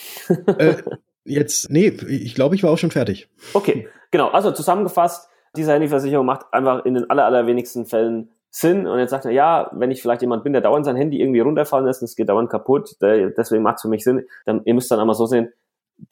äh, 0.58 0.74
jetzt, 1.24 1.70
nee, 1.70 1.88
ich 2.08 2.34
glaube, 2.34 2.56
ich 2.56 2.64
war 2.64 2.70
auch 2.70 2.78
schon 2.78 2.90
fertig. 2.90 3.28
Okay, 3.52 3.86
genau. 4.10 4.28
Also 4.28 4.50
zusammengefasst, 4.52 5.28
diese 5.56 5.72
Handyversicherung 5.72 6.26
macht 6.26 6.46
einfach 6.52 6.84
in 6.84 6.94
den 6.94 7.10
aller, 7.10 7.24
allerwenigsten 7.24 7.86
Fällen 7.86 8.30
Sinn. 8.50 8.86
Und 8.86 8.98
jetzt 8.98 9.10
sagt 9.10 9.24
er, 9.24 9.30
ja, 9.30 9.70
wenn 9.72 9.90
ich 9.90 10.00
vielleicht 10.02 10.22
jemand 10.22 10.44
bin, 10.44 10.52
der 10.52 10.62
dauernd 10.62 10.84
sein 10.84 10.96
Handy 10.96 11.20
irgendwie 11.20 11.40
runterfallen 11.40 11.86
lässt 11.86 12.02
und 12.02 12.06
es 12.06 12.16
geht 12.16 12.28
dauernd 12.28 12.50
kaputt, 12.50 12.96
der, 13.00 13.30
deswegen 13.30 13.62
macht 13.62 13.76
es 13.76 13.82
für 13.82 13.88
mich 13.88 14.04
Sinn, 14.04 14.26
dann 14.46 14.62
ihr 14.64 14.74
müsst 14.74 14.90
dann 14.90 15.00
einmal 15.00 15.14
so 15.14 15.26
sehen, 15.26 15.52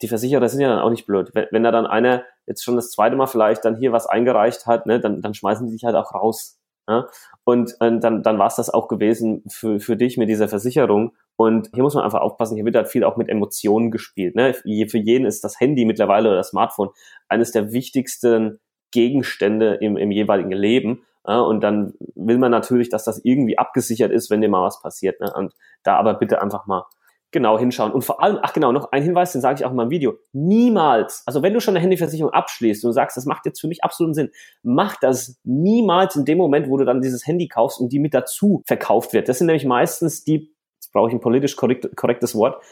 die 0.01 0.07
Versicherer 0.07 0.47
sind 0.49 0.61
ja 0.61 0.69
dann 0.69 0.79
auch 0.79 0.89
nicht 0.89 1.05
blöd. 1.05 1.31
Wenn, 1.33 1.47
wenn 1.51 1.63
da 1.63 1.71
dann 1.71 1.87
einer 1.87 2.23
jetzt 2.45 2.63
schon 2.63 2.75
das 2.75 2.91
zweite 2.91 3.15
Mal 3.15 3.27
vielleicht 3.27 3.65
dann 3.65 3.77
hier 3.77 3.91
was 3.91 4.05
eingereicht 4.05 4.65
hat, 4.65 4.85
ne, 4.85 4.99
dann, 4.99 5.21
dann 5.21 5.33
schmeißen 5.33 5.65
die 5.65 5.71
sich 5.71 5.83
halt 5.83 5.95
auch 5.95 6.13
raus. 6.13 6.59
Ja? 6.87 7.07
Und, 7.43 7.75
und 7.79 8.01
dann, 8.01 8.23
dann 8.23 8.39
war 8.39 8.47
es 8.47 8.55
das 8.55 8.69
auch 8.69 8.87
gewesen 8.87 9.43
für, 9.49 9.79
für 9.79 9.95
dich 9.95 10.17
mit 10.17 10.29
dieser 10.29 10.47
Versicherung. 10.47 11.13
Und 11.35 11.69
hier 11.73 11.83
muss 11.83 11.93
man 11.93 12.03
einfach 12.03 12.21
aufpassen, 12.21 12.55
hier 12.55 12.65
wird 12.65 12.75
halt 12.75 12.87
viel 12.87 13.03
auch 13.03 13.17
mit 13.17 13.29
Emotionen 13.29 13.91
gespielt. 13.91 14.35
Ne? 14.35 14.53
Für 14.53 14.97
jeden 14.97 15.25
ist 15.25 15.43
das 15.43 15.59
Handy 15.59 15.85
mittlerweile 15.85 16.29
oder 16.29 16.37
das 16.37 16.49
Smartphone 16.49 16.89
eines 17.29 17.51
der 17.51 17.71
wichtigsten 17.71 18.59
Gegenstände 18.91 19.75
im, 19.75 19.97
im 19.97 20.11
jeweiligen 20.11 20.51
Leben. 20.51 21.03
Ja, 21.27 21.41
und 21.41 21.61
dann 21.61 21.93
will 22.15 22.37
man 22.37 22.51
natürlich, 22.51 22.87
dass 22.89 23.03
das 23.03 23.19
irgendwie 23.23 23.57
abgesichert 23.57 24.11
ist, 24.11 24.29
wenn 24.29 24.39
dir 24.39 24.47
mal 24.47 24.63
was 24.63 24.81
passiert. 24.81 25.19
Ne? 25.19 25.31
Und 25.35 25.53
da 25.83 25.97
aber 25.97 26.13
bitte 26.13 26.41
einfach 26.41 26.67
mal 26.67 26.85
genau 27.31 27.59
hinschauen. 27.59 27.91
Und 27.91 28.03
vor 28.03 28.23
allem, 28.23 28.39
ach 28.41 28.53
genau, 28.53 28.71
noch 28.71 28.91
ein 28.91 29.03
Hinweis, 29.03 29.33
den 29.33 29.41
sage 29.41 29.59
ich 29.59 29.65
auch 29.65 29.71
in 29.71 29.75
meinem 29.75 29.89
Video. 29.89 30.17
Niemals, 30.33 31.23
also 31.25 31.43
wenn 31.43 31.53
du 31.53 31.59
schon 31.59 31.75
eine 31.75 31.81
Handyversicherung 31.81 32.31
abschließt 32.31 32.85
und 32.85 32.93
sagst, 32.93 33.17
das 33.17 33.25
macht 33.25 33.45
jetzt 33.45 33.59
für 33.59 33.67
mich 33.67 33.83
absoluten 33.83 34.13
Sinn, 34.13 34.31
mach 34.63 34.97
das 34.99 35.37
niemals 35.43 36.15
in 36.15 36.25
dem 36.25 36.37
Moment, 36.37 36.69
wo 36.69 36.77
du 36.77 36.85
dann 36.85 37.01
dieses 37.01 37.27
Handy 37.27 37.47
kaufst 37.47 37.79
und 37.79 37.91
die 37.91 37.99
mit 37.99 38.13
dazu 38.13 38.63
verkauft 38.65 39.13
wird. 39.13 39.27
Das 39.27 39.37
sind 39.39 39.47
nämlich 39.47 39.65
meistens 39.65 40.23
die, 40.23 40.53
jetzt 40.75 40.91
brauche 40.93 41.09
ich 41.09 41.13
ein 41.13 41.21
politisch 41.21 41.55
korrekt, 41.55 41.95
korrektes 41.95 42.33
Wort, 42.35 42.63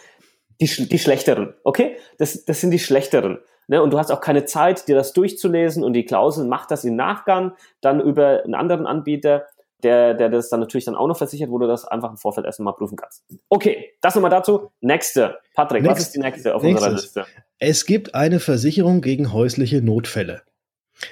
die, 0.62 0.68
die 0.68 1.00
schlechteren, 1.00 1.54
okay? 1.64 1.98
Das, 2.18 2.46
das 2.46 2.62
sind 2.62 2.72
die 2.72 2.80
schlechteren. 2.80 3.40
Ne, 3.68 3.82
und 3.82 3.92
du 3.92 3.98
hast 3.98 4.12
auch 4.12 4.22
keine 4.22 4.46
Zeit, 4.46 4.88
dir 4.88 4.96
das 4.96 5.12
durchzulesen 5.14 5.84
und 5.84 5.94
die 5.94 6.06
Klausel 6.06 6.46
macht 6.46 6.70
das 6.70 6.84
im 6.86 6.96
Nachgang 6.96 7.54
dann 7.82 8.00
über 8.00 8.44
einen 8.44 8.54
anderen 8.54 8.86
Anbieter, 8.86 9.48
der, 9.86 10.16
der 10.16 10.30
das 10.30 10.50
dann 10.50 10.60
natürlich 10.60 10.86
dann 10.86 10.96
auch 10.96 11.08
noch 11.08 11.18
versichert, 11.18 11.52
wo 11.52 11.60
du 11.60 11.68
das 11.68 11.86
einfach 11.86 12.10
im 12.10 12.18
Vorfeld 12.18 12.48
erstmal 12.48 12.74
prüfen 12.74 12.96
kannst. 12.98 13.24
Okay, 13.50 13.94
das 14.02 14.16
nochmal 14.16 14.32
dazu. 14.32 14.72
Nächste. 14.82 15.38
Patrick, 15.54 15.84
Next, 15.84 15.96
was 15.96 16.04
ist 16.08 16.16
die 16.16 16.20
nächste 16.20 16.56
auf 16.56 16.64
nächstes. 16.64 16.88
unserer 16.88 17.02
Liste? 17.02 17.26
Es 17.60 17.86
gibt 17.86 18.16
eine 18.16 18.40
Versicherung 18.40 19.02
gegen 19.02 19.32
häusliche 19.32 19.84
Notfälle. 19.84 20.42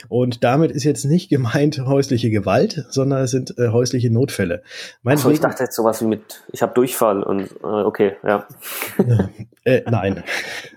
Und 0.08 0.44
damit 0.44 0.72
ist 0.72 0.84
jetzt 0.84 1.06
nicht 1.06 1.30
gemeint 1.30 1.80
häusliche 1.86 2.30
Gewalt, 2.30 2.86
sondern 2.90 3.24
es 3.24 3.32
sind 3.32 3.58
äh, 3.58 3.70
häusliche 3.70 4.10
Notfälle. 4.12 4.64
Mein 5.02 5.18
Achso, 5.18 5.30
ich 5.30 5.40
dachte 5.40 5.64
jetzt 5.64 5.76
sowas 5.76 6.02
wie 6.02 6.06
mit, 6.06 6.44
ich 6.52 6.62
habe 6.62 6.74
Durchfall 6.74 7.22
und 7.22 7.52
äh, 7.62 7.66
okay, 7.66 8.14
ja. 8.24 8.48
äh, 9.66 9.82
nein, 9.90 10.24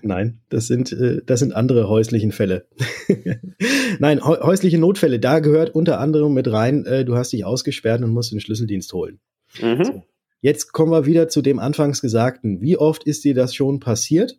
nein, 0.01 0.39
das 0.49 0.67
sind, 0.67 0.91
äh, 0.91 1.21
das 1.25 1.39
sind 1.39 1.55
andere 1.55 1.87
häuslichen 1.87 2.31
Fälle. 2.31 2.65
nein, 3.99 4.23
häusliche 4.23 4.77
Notfälle, 4.77 5.19
da 5.19 5.39
gehört 5.39 5.73
unter 5.73 5.99
anderem 5.99 6.33
mit 6.33 6.51
rein, 6.51 6.85
äh, 6.85 7.05
du 7.05 7.15
hast 7.15 7.31
dich 7.31 7.45
ausgesperrt 7.45 8.01
und 8.01 8.11
musst 8.11 8.31
den 8.31 8.41
Schlüsseldienst 8.41 8.91
holen. 8.93 9.19
Mhm. 9.61 9.83
So. 9.83 10.03
Jetzt 10.41 10.71
kommen 10.71 10.91
wir 10.91 11.05
wieder 11.05 11.29
zu 11.29 11.41
dem 11.41 11.59
anfangs 11.59 12.01
Gesagten. 12.01 12.61
Wie 12.61 12.77
oft 12.77 13.03
ist 13.03 13.23
dir 13.23 13.33
das 13.33 13.55
schon 13.55 13.79
passiert? 13.79 14.37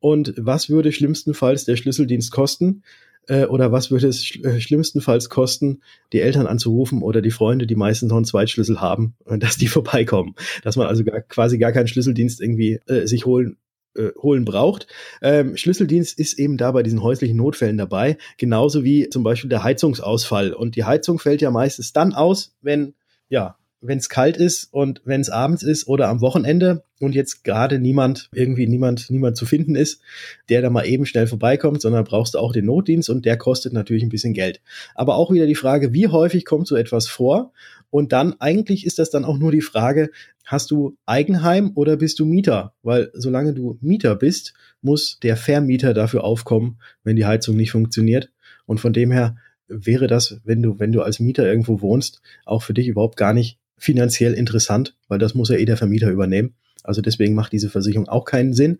Und 0.00 0.34
was 0.36 0.70
würde 0.70 0.92
schlimmstenfalls 0.92 1.64
der 1.64 1.76
Schlüsseldienst 1.76 2.30
kosten? 2.30 2.82
Äh, 3.28 3.44
oder 3.44 3.70
was 3.70 3.90
würde 3.90 4.08
es 4.08 4.34
äh, 4.42 4.60
schlimmstenfalls 4.60 5.28
kosten, 5.28 5.82
die 6.12 6.20
Eltern 6.20 6.46
anzurufen 6.46 7.02
oder 7.02 7.22
die 7.22 7.30
Freunde, 7.30 7.66
die 7.66 7.76
meistens 7.76 8.08
noch 8.08 8.16
einen 8.16 8.24
Zweitschlüssel 8.24 8.80
haben, 8.80 9.14
dass 9.38 9.56
die 9.56 9.68
vorbeikommen. 9.68 10.34
Dass 10.64 10.76
man 10.76 10.86
also 10.86 11.04
gar, 11.04 11.20
quasi 11.20 11.58
gar 11.58 11.72
keinen 11.72 11.88
Schlüsseldienst 11.88 12.40
irgendwie 12.40 12.80
äh, 12.86 13.06
sich 13.06 13.26
holen 13.26 13.58
äh, 13.94 14.10
holen 14.20 14.44
braucht. 14.44 14.86
Ähm, 15.22 15.56
Schlüsseldienst 15.56 16.18
ist 16.18 16.38
eben 16.38 16.56
da 16.56 16.72
bei 16.72 16.82
diesen 16.82 17.02
häuslichen 17.02 17.36
Notfällen 17.36 17.76
dabei, 17.76 18.16
genauso 18.36 18.84
wie 18.84 19.08
zum 19.08 19.22
Beispiel 19.22 19.50
der 19.50 19.64
Heizungsausfall. 19.64 20.52
Und 20.52 20.76
die 20.76 20.84
Heizung 20.84 21.18
fällt 21.18 21.42
ja 21.42 21.50
meistens 21.50 21.92
dann 21.92 22.14
aus, 22.14 22.56
wenn 22.62 22.94
ja 23.28 23.56
wenn 23.80 23.98
es 23.98 24.08
kalt 24.08 24.36
ist 24.36 24.72
und 24.72 25.00
wenn 25.04 25.20
es 25.20 25.30
abends 25.30 25.62
ist 25.62 25.86
oder 25.86 26.08
am 26.08 26.20
Wochenende 26.20 26.82
und 26.98 27.14
jetzt 27.14 27.44
gerade 27.44 27.78
niemand, 27.78 28.28
irgendwie 28.34 28.66
niemand, 28.66 29.08
niemand 29.10 29.36
zu 29.36 29.46
finden 29.46 29.76
ist, 29.76 30.00
der 30.48 30.62
da 30.62 30.70
mal 30.70 30.86
eben 30.86 31.06
schnell 31.06 31.26
vorbeikommt, 31.26 31.80
sondern 31.80 32.04
brauchst 32.04 32.34
du 32.34 32.38
auch 32.38 32.52
den 32.52 32.66
Notdienst 32.66 33.08
und 33.08 33.24
der 33.24 33.36
kostet 33.36 33.72
natürlich 33.72 34.02
ein 34.02 34.08
bisschen 34.08 34.34
Geld. 34.34 34.60
Aber 34.94 35.14
auch 35.16 35.30
wieder 35.30 35.46
die 35.46 35.54
Frage, 35.54 35.92
wie 35.92 36.08
häufig 36.08 36.44
kommt 36.44 36.66
so 36.66 36.76
etwas 36.76 37.06
vor? 37.06 37.52
Und 37.90 38.12
dann 38.12 38.34
eigentlich 38.40 38.84
ist 38.84 38.98
das 38.98 39.10
dann 39.10 39.24
auch 39.24 39.38
nur 39.38 39.52
die 39.52 39.62
Frage, 39.62 40.10
hast 40.44 40.70
du 40.70 40.96
Eigenheim 41.06 41.72
oder 41.74 41.96
bist 41.96 42.18
du 42.18 42.26
Mieter? 42.26 42.74
Weil 42.82 43.10
solange 43.14 43.54
du 43.54 43.78
Mieter 43.80 44.16
bist, 44.16 44.54
muss 44.82 45.18
der 45.20 45.36
Vermieter 45.36 45.94
dafür 45.94 46.24
aufkommen, 46.24 46.80
wenn 47.04 47.16
die 47.16 47.26
Heizung 47.26 47.56
nicht 47.56 47.70
funktioniert. 47.70 48.30
Und 48.66 48.80
von 48.80 48.92
dem 48.92 49.12
her 49.12 49.36
wäre 49.68 50.06
das, 50.06 50.40
wenn 50.44 50.62
du, 50.62 50.78
wenn 50.78 50.92
du 50.92 51.02
als 51.02 51.20
Mieter 51.20 51.46
irgendwo 51.46 51.80
wohnst, 51.80 52.20
auch 52.44 52.62
für 52.62 52.74
dich 52.74 52.88
überhaupt 52.88 53.16
gar 53.16 53.32
nicht 53.32 53.58
finanziell 53.78 54.34
interessant, 54.34 54.96
weil 55.08 55.18
das 55.18 55.34
muss 55.34 55.48
ja 55.48 55.56
eh 55.56 55.64
der 55.64 55.76
Vermieter 55.76 56.10
übernehmen. 56.10 56.54
Also 56.84 57.02
deswegen 57.02 57.34
macht 57.34 57.52
diese 57.52 57.68
Versicherung 57.68 58.08
auch 58.08 58.24
keinen 58.24 58.54
Sinn. 58.54 58.78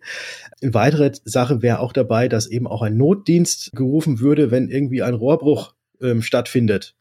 Eine 0.61 0.73
weitere 0.73 1.11
Sache 1.25 1.61
wäre 1.61 1.79
auch 1.79 1.93
dabei, 1.93 2.27
dass 2.27 2.47
eben 2.47 2.67
auch 2.67 2.81
ein 2.81 2.97
Notdienst 2.97 3.71
gerufen 3.73 4.19
würde, 4.19 4.51
wenn 4.51 4.69
irgendwie 4.69 5.03
ein 5.03 5.13
Rohrbruch 5.13 5.73
ähm, 6.01 6.21
stattfindet. 6.21 6.95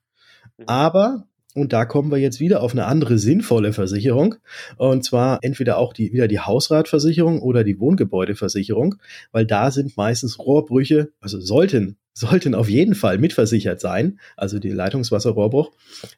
Mhm. 0.58 0.64
Aber 0.66 1.24
und 1.54 1.72
da 1.72 1.84
kommen 1.86 2.10
wir 2.10 2.18
jetzt 2.18 2.40
wieder 2.40 2.62
auf 2.62 2.72
eine 2.72 2.84
andere 2.84 3.18
sinnvolle 3.18 3.72
Versicherung. 3.72 4.36
Und 4.76 5.04
zwar 5.04 5.38
entweder 5.42 5.78
auch 5.78 5.92
die, 5.92 6.12
wieder 6.12 6.28
die 6.28 6.38
Hausratversicherung 6.38 7.42
oder 7.42 7.64
die 7.64 7.80
Wohngebäudeversicherung, 7.80 8.96
weil 9.32 9.46
da 9.46 9.70
sind 9.70 9.96
meistens 9.96 10.38
Rohrbrüche, 10.38 11.10
also 11.20 11.40
sollten 11.40 11.96
sollten 12.18 12.54
auf 12.54 12.68
jeden 12.68 12.94
Fall 12.94 13.18
mitversichert 13.18 13.80
sein. 13.80 14.18
Also 14.36 14.58
die 14.58 14.70
Leitungswasserrohrbruch 14.70 15.72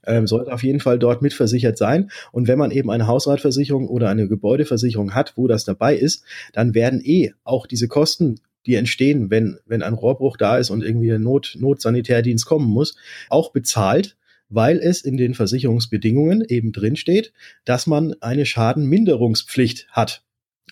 ähm, 0.07 0.27
sollte 0.27 0.53
auf 0.53 0.63
jeden 0.63 0.81
Fall 0.81 0.99
dort 0.99 1.23
mitversichert 1.23 1.79
sein. 1.79 2.11
Und 2.33 2.49
wenn 2.49 2.59
man 2.59 2.71
eben 2.71 2.91
eine 2.91 3.07
Hausratversicherung 3.07 3.89
oder 3.89 4.09
eine 4.09 4.29
Gebäudeversicherung 4.29 5.15
hat, 5.15 5.35
wo 5.37 5.47
das 5.47 5.65
dabei 5.65 5.97
ist, 5.97 6.25
dann 6.53 6.75
werden 6.75 7.01
eh 7.05 7.33
auch 7.45 7.67
diese 7.67 7.89
Kosten 7.89 8.41
die 8.67 8.75
entstehen, 8.75 9.31
wenn, 9.31 9.59
wenn 9.65 9.83
ein 9.83 9.95
Rohrbruch 9.95 10.37
da 10.37 10.59
ist 10.59 10.71
und 10.71 10.83
irgendwie 10.83 11.13
ein 11.13 11.23
Not, 11.23 11.57
Notsanitärdienst 11.59 12.45
kommen 12.45 12.69
muss, 12.69 12.95
auch 13.31 13.53
bezahlt, 13.53 14.17
weil 14.51 14.79
es 14.79 15.01
in 15.01 15.17
den 15.17 15.35
Versicherungsbedingungen 15.35 16.45
eben 16.47 16.73
drinsteht, 16.73 17.33
dass 17.65 17.87
man 17.87 18.15
eine 18.21 18.45
Schadenminderungspflicht 18.45 19.89
hat 19.91 20.23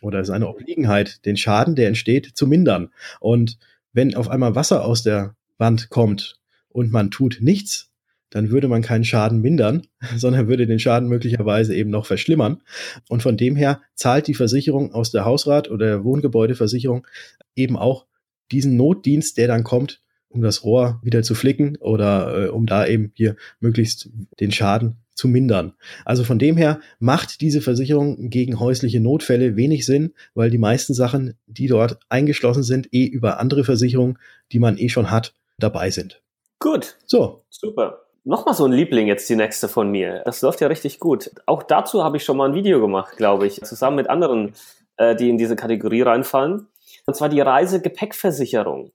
oder 0.03 0.25
seine 0.25 0.49
Obliegenheit, 0.49 1.25
den 1.25 1.37
Schaden, 1.37 1.75
der 1.77 1.89
entsteht, 1.89 2.33
zu 2.35 2.47
mindern. 2.47 2.91
Und 3.21 3.59
wenn 3.99 4.15
auf 4.15 4.29
einmal 4.29 4.55
Wasser 4.55 4.85
aus 4.85 5.03
der 5.03 5.35
Wand 5.57 5.91
kommt 5.91 6.39
und 6.69 6.93
man 6.93 7.11
tut 7.11 7.39
nichts, 7.41 7.91
dann 8.31 8.51
würde 8.51 8.69
man 8.69 8.81
keinen 8.81 9.03
Schaden 9.03 9.41
mindern, 9.41 9.89
sondern 10.17 10.47
würde 10.47 10.69
den 10.69 10.79
Schaden 10.79 11.09
möglicherweise 11.09 11.75
eben 11.75 11.91
noch 11.91 12.07
verschlimmern. 12.07 12.63
Und 13.09 13.25
von 13.25 13.37
dem 13.37 13.57
her 13.57 13.81
zahlt 13.97 14.29
die 14.29 14.35
Versicherung 14.35 14.95
aus 14.95 15.11
der 15.11 15.25
Hausrat- 15.25 15.69
oder 15.69 15.87
der 15.87 16.05
Wohngebäudeversicherung 16.05 17.09
eben 17.57 17.77
auch 17.77 18.07
diesen 18.53 18.77
Notdienst, 18.77 19.37
der 19.37 19.49
dann 19.49 19.65
kommt, 19.65 20.01
um 20.29 20.43
das 20.43 20.63
Rohr 20.63 21.01
wieder 21.03 21.25
zu 21.25 21.35
flicken 21.35 21.77
oder 21.79 22.45
äh, 22.45 22.49
um 22.51 22.67
da 22.67 22.87
eben 22.87 23.11
hier 23.17 23.35
möglichst 23.59 24.11
den 24.39 24.53
Schaden 24.53 24.99
zu 25.19 25.27
mindern. 25.27 25.75
Also 26.05 26.23
von 26.23 26.39
dem 26.39 26.57
her 26.57 26.81
macht 27.01 27.41
diese 27.41 27.61
Versicherung 27.61 28.31
gegen 28.31 28.61
häusliche 28.61 29.01
Notfälle 29.01 29.57
wenig 29.57 29.85
Sinn, 29.85 30.15
weil 30.35 30.49
die 30.49 30.59
meisten 30.59 30.95
Sachen, 30.95 31.37
die 31.47 31.67
dort 31.67 31.99
eingeschlossen 32.09 32.63
sind, 32.63 32.89
eh 32.95 33.05
über 33.05 33.41
andere 33.41 33.65
Versicherungen, 33.65 34.19
die 34.53 34.61
man 34.61 34.79
eh 34.79 34.89
schon 34.89 35.11
hat, 35.11 35.35
dabei 35.59 35.91
sind. 35.91 36.23
Gut. 36.61 36.97
So. 37.05 37.43
Super. 37.51 38.05
Nochmal 38.23 38.55
so 38.55 38.65
ein 38.65 38.73
Liebling 38.73 39.09
jetzt 39.09 39.29
die 39.29 39.37
nächste 39.37 39.69
von 39.69 39.91
mir. 39.91 40.23
Das 40.25 40.41
läuft 40.41 40.61
ja 40.61 40.69
richtig 40.69 41.01
gut. 41.01 41.31
Auch 41.47 41.65
dazu 41.65 42.05
habe 42.05 42.19
ich 42.19 42.25
schon 42.25 42.37
mal 42.37 42.49
ein 42.49 42.55
Video 42.55 42.81
gemacht, 42.81 43.17
glaube 43.17 43.47
ich, 43.47 43.61
zusammen 43.63 43.97
mit 43.97 44.09
anderen, 44.09 44.53
äh, 44.99 45.17
die 45.17 45.31
in 45.31 45.39
diese 45.39 45.57
Kategorie 45.57 46.03
reinfallen. 46.03 46.69
Und 47.07 47.17
zwar 47.17 47.29
die 47.29 47.41
Reisegepäckversicherung 47.41 48.93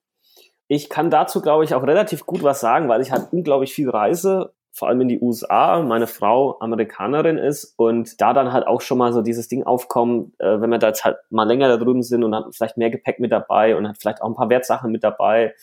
ich 0.68 0.90
kann 0.90 1.10
dazu, 1.10 1.42
glaube 1.42 1.64
ich, 1.64 1.76
auch 1.76 1.84
relativ 1.84 2.26
gut 2.26 2.44
was 2.44 2.60
sagen, 2.60 2.88
weil 2.90 3.02
ich 3.02 3.12
halt 3.12 3.28
unglaublich 3.32 3.74
viel 3.74 3.90
reise, 3.90 4.54
vor 4.74 4.88
allem 4.88 5.02
in 5.02 5.08
die 5.08 5.22
USA. 5.22 5.82
Meine 5.84 6.08
Frau 6.08 6.60
Amerikanerin 6.60 7.38
ist 7.38 7.74
und 7.78 8.20
da 8.20 8.34
dann 8.34 8.52
halt 8.52 8.66
auch 8.66 8.82
schon 8.82 8.98
mal 8.98 9.14
so 9.14 9.22
dieses 9.22 9.48
Ding 9.48 9.64
aufkommt, 9.64 10.34
äh, 10.40 10.60
wenn 10.60 10.72
wir 10.72 10.80
da 10.80 10.88
jetzt 10.88 11.06
halt 11.06 11.18
mal 11.30 11.48
länger 11.48 11.68
da 11.68 11.78
drüben 11.78 12.02
sind 12.02 12.24
und 12.24 12.34
haben 12.36 12.52
vielleicht 12.52 12.78
mehr 12.78 12.90
Gepäck 12.90 13.20
mit 13.20 13.32
dabei 13.32 13.76
und 13.76 13.88
hat 13.88 13.98
vielleicht 14.00 14.22
auch 14.22 14.28
ein 14.28 14.36
paar 14.36 14.50
Wertsachen 14.50 14.92
mit 14.92 15.04
dabei. 15.04 15.54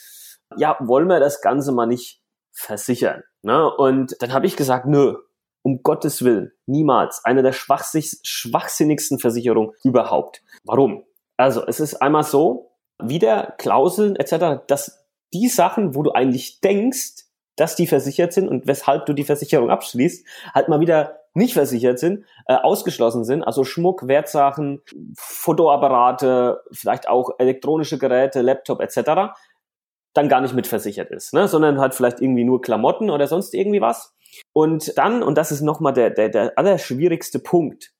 Ja, 0.57 0.77
wollen 0.81 1.09
wir 1.09 1.21
das 1.21 1.43
Ganze 1.43 1.73
mal 1.73 1.87
nicht 1.87 2.23
versichern? 2.53 3.23
Ne? 3.43 3.69
Und 3.69 4.17
dann 4.21 4.33
habe 4.33 4.47
ich 4.47 4.57
gesagt, 4.57 4.87
nö, 4.87 5.17
um 5.63 5.83
Gottes 5.83 6.25
Willen, 6.25 6.53
niemals. 6.67 7.25
Eine 7.25 7.43
der 7.43 7.53
schwachsinnigsten 7.53 9.19
Versicherungen 9.19 9.73
überhaupt. 9.85 10.43
Warum? 10.65 11.05
Also, 11.37 11.67
es 11.67 11.81
ist 11.81 11.97
einmal 11.97 12.23
so, 12.23 12.73
wieder 13.03 13.55
Klauseln 13.59 14.17
etc., 14.17 14.63
dass 14.67 15.07
die 15.33 15.49
Sachen, 15.49 15.95
wo 15.95 16.03
du 16.03 16.13
eigentlich 16.13 16.61
denkst, 16.61 17.25
dass 17.61 17.77
die 17.77 17.87
versichert 17.87 18.33
sind 18.33 18.49
und 18.49 18.67
weshalb 18.67 19.07
du 19.07 19.13
die 19.13 19.25
Versicherung 19.25 19.71
abschließt, 19.71 20.27
halt 20.55 20.69
mal 20.69 20.81
wieder 20.81 21.21
nicht 21.35 21.53
versichert 21.53 21.99
sind, 21.99 22.25
äh, 22.47 22.55
ausgeschlossen 22.55 23.25
sind. 23.25 23.43
Also 23.43 23.65
Schmuck, 23.65 24.09
Wertsachen, 24.09 24.81
Fotoapparate, 25.17 26.63
vielleicht 26.73 27.09
auch 27.09 27.31
elektronische 27.39 27.99
Geräte, 27.99 28.41
Laptop 28.41 28.81
etc., 28.81 29.35
dann 30.13 30.29
gar 30.29 30.41
nicht 30.41 30.55
mitversichert 30.55 31.11
ist, 31.11 31.35
ne? 31.35 31.47
sondern 31.47 31.79
halt 31.79 31.95
vielleicht 31.95 32.21
irgendwie 32.21 32.43
nur 32.43 32.61
Klamotten 32.61 33.11
oder 33.11 33.29
sonst 33.29 33.55
irgendwie 33.55 33.81
was. 33.81 34.13
Und 34.53 34.99
dann, 34.99 35.23
und 35.23 35.39
das 35.39 35.53
ist 35.53 35.61
nochmal 35.61 35.93
der, 35.93 36.11
der, 36.11 36.31
der 36.31 36.59
allerschwierigste 36.59 37.39
Punkt, 37.39 37.93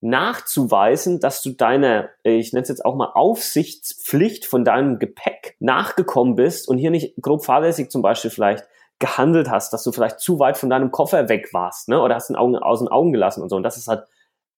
nachzuweisen, 0.00 1.18
dass 1.18 1.42
du 1.42 1.50
deine, 1.50 2.10
ich 2.22 2.52
nenne 2.52 2.62
es 2.62 2.68
jetzt 2.68 2.84
auch 2.84 2.94
mal 2.94 3.10
Aufsichtspflicht 3.14 4.44
von 4.46 4.64
deinem 4.64 4.98
Gepäck 4.98 5.56
nachgekommen 5.60 6.36
bist 6.36 6.68
und 6.68 6.78
hier 6.78 6.90
nicht 6.90 7.14
grob 7.20 7.44
fahrlässig 7.44 7.90
zum 7.90 8.02
Beispiel 8.02 8.30
vielleicht 8.30 8.64
gehandelt 9.04 9.50
hast, 9.50 9.74
dass 9.74 9.84
du 9.84 9.92
vielleicht 9.92 10.18
zu 10.18 10.38
weit 10.38 10.56
von 10.56 10.70
deinem 10.70 10.90
Koffer 10.90 11.28
weg 11.28 11.52
warst, 11.52 11.90
ne? 11.90 12.00
Oder 12.00 12.14
hast 12.14 12.30
den 12.30 12.36
Augen 12.36 12.56
aus 12.56 12.78
den 12.78 12.88
Augen 12.88 13.12
gelassen 13.12 13.42
und 13.42 13.50
so. 13.50 13.56
Und 13.56 13.62
das 13.62 13.76
ist 13.76 13.86
halt 13.86 14.04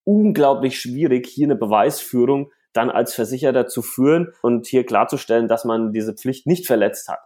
unglaublich 0.05 0.79
schwierig, 0.79 1.27
hier 1.27 1.49
eine 1.49 1.57
Beweisführung 1.57 2.53
dann 2.73 2.89
als 2.89 3.13
Versicherter 3.13 3.67
zu 3.67 3.83
führen 3.83 4.33
und 4.43 4.69
hier 4.69 4.87
klarzustellen, 4.87 5.49
dass 5.49 5.65
man 5.65 5.93
diese 5.93 6.15
Pflicht 6.15 6.47
nicht 6.47 6.65
verletzt 6.65 7.09
hat. 7.09 7.19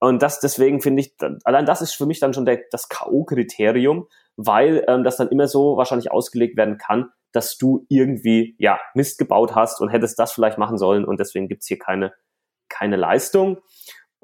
Und 0.00 0.22
das 0.22 0.40
deswegen 0.40 0.80
finde 0.80 1.02
ich, 1.02 1.14
allein 1.44 1.66
das 1.66 1.82
ist 1.82 1.92
für 1.92 2.06
mich 2.06 2.20
dann 2.20 2.32
schon 2.32 2.46
der, 2.46 2.60
das 2.70 2.88
K.O.-Kriterium, 2.88 4.06
weil 4.36 4.82
ähm, 4.88 5.04
das 5.04 5.18
dann 5.18 5.28
immer 5.28 5.48
so 5.48 5.76
wahrscheinlich 5.76 6.10
ausgelegt 6.10 6.56
werden 6.56 6.78
kann, 6.78 7.10
dass 7.32 7.58
du 7.58 7.84
irgendwie 7.90 8.56
ja 8.58 8.80
Mist 8.94 9.18
gebaut 9.18 9.54
hast 9.54 9.82
und 9.82 9.90
hättest 9.90 10.18
das 10.18 10.32
vielleicht 10.32 10.56
machen 10.56 10.78
sollen 10.78 11.04
und 11.04 11.20
deswegen 11.20 11.48
gibt's 11.48 11.66
hier 11.66 11.78
keine, 11.78 12.14
keine 12.70 12.96
Leistung. 12.96 13.58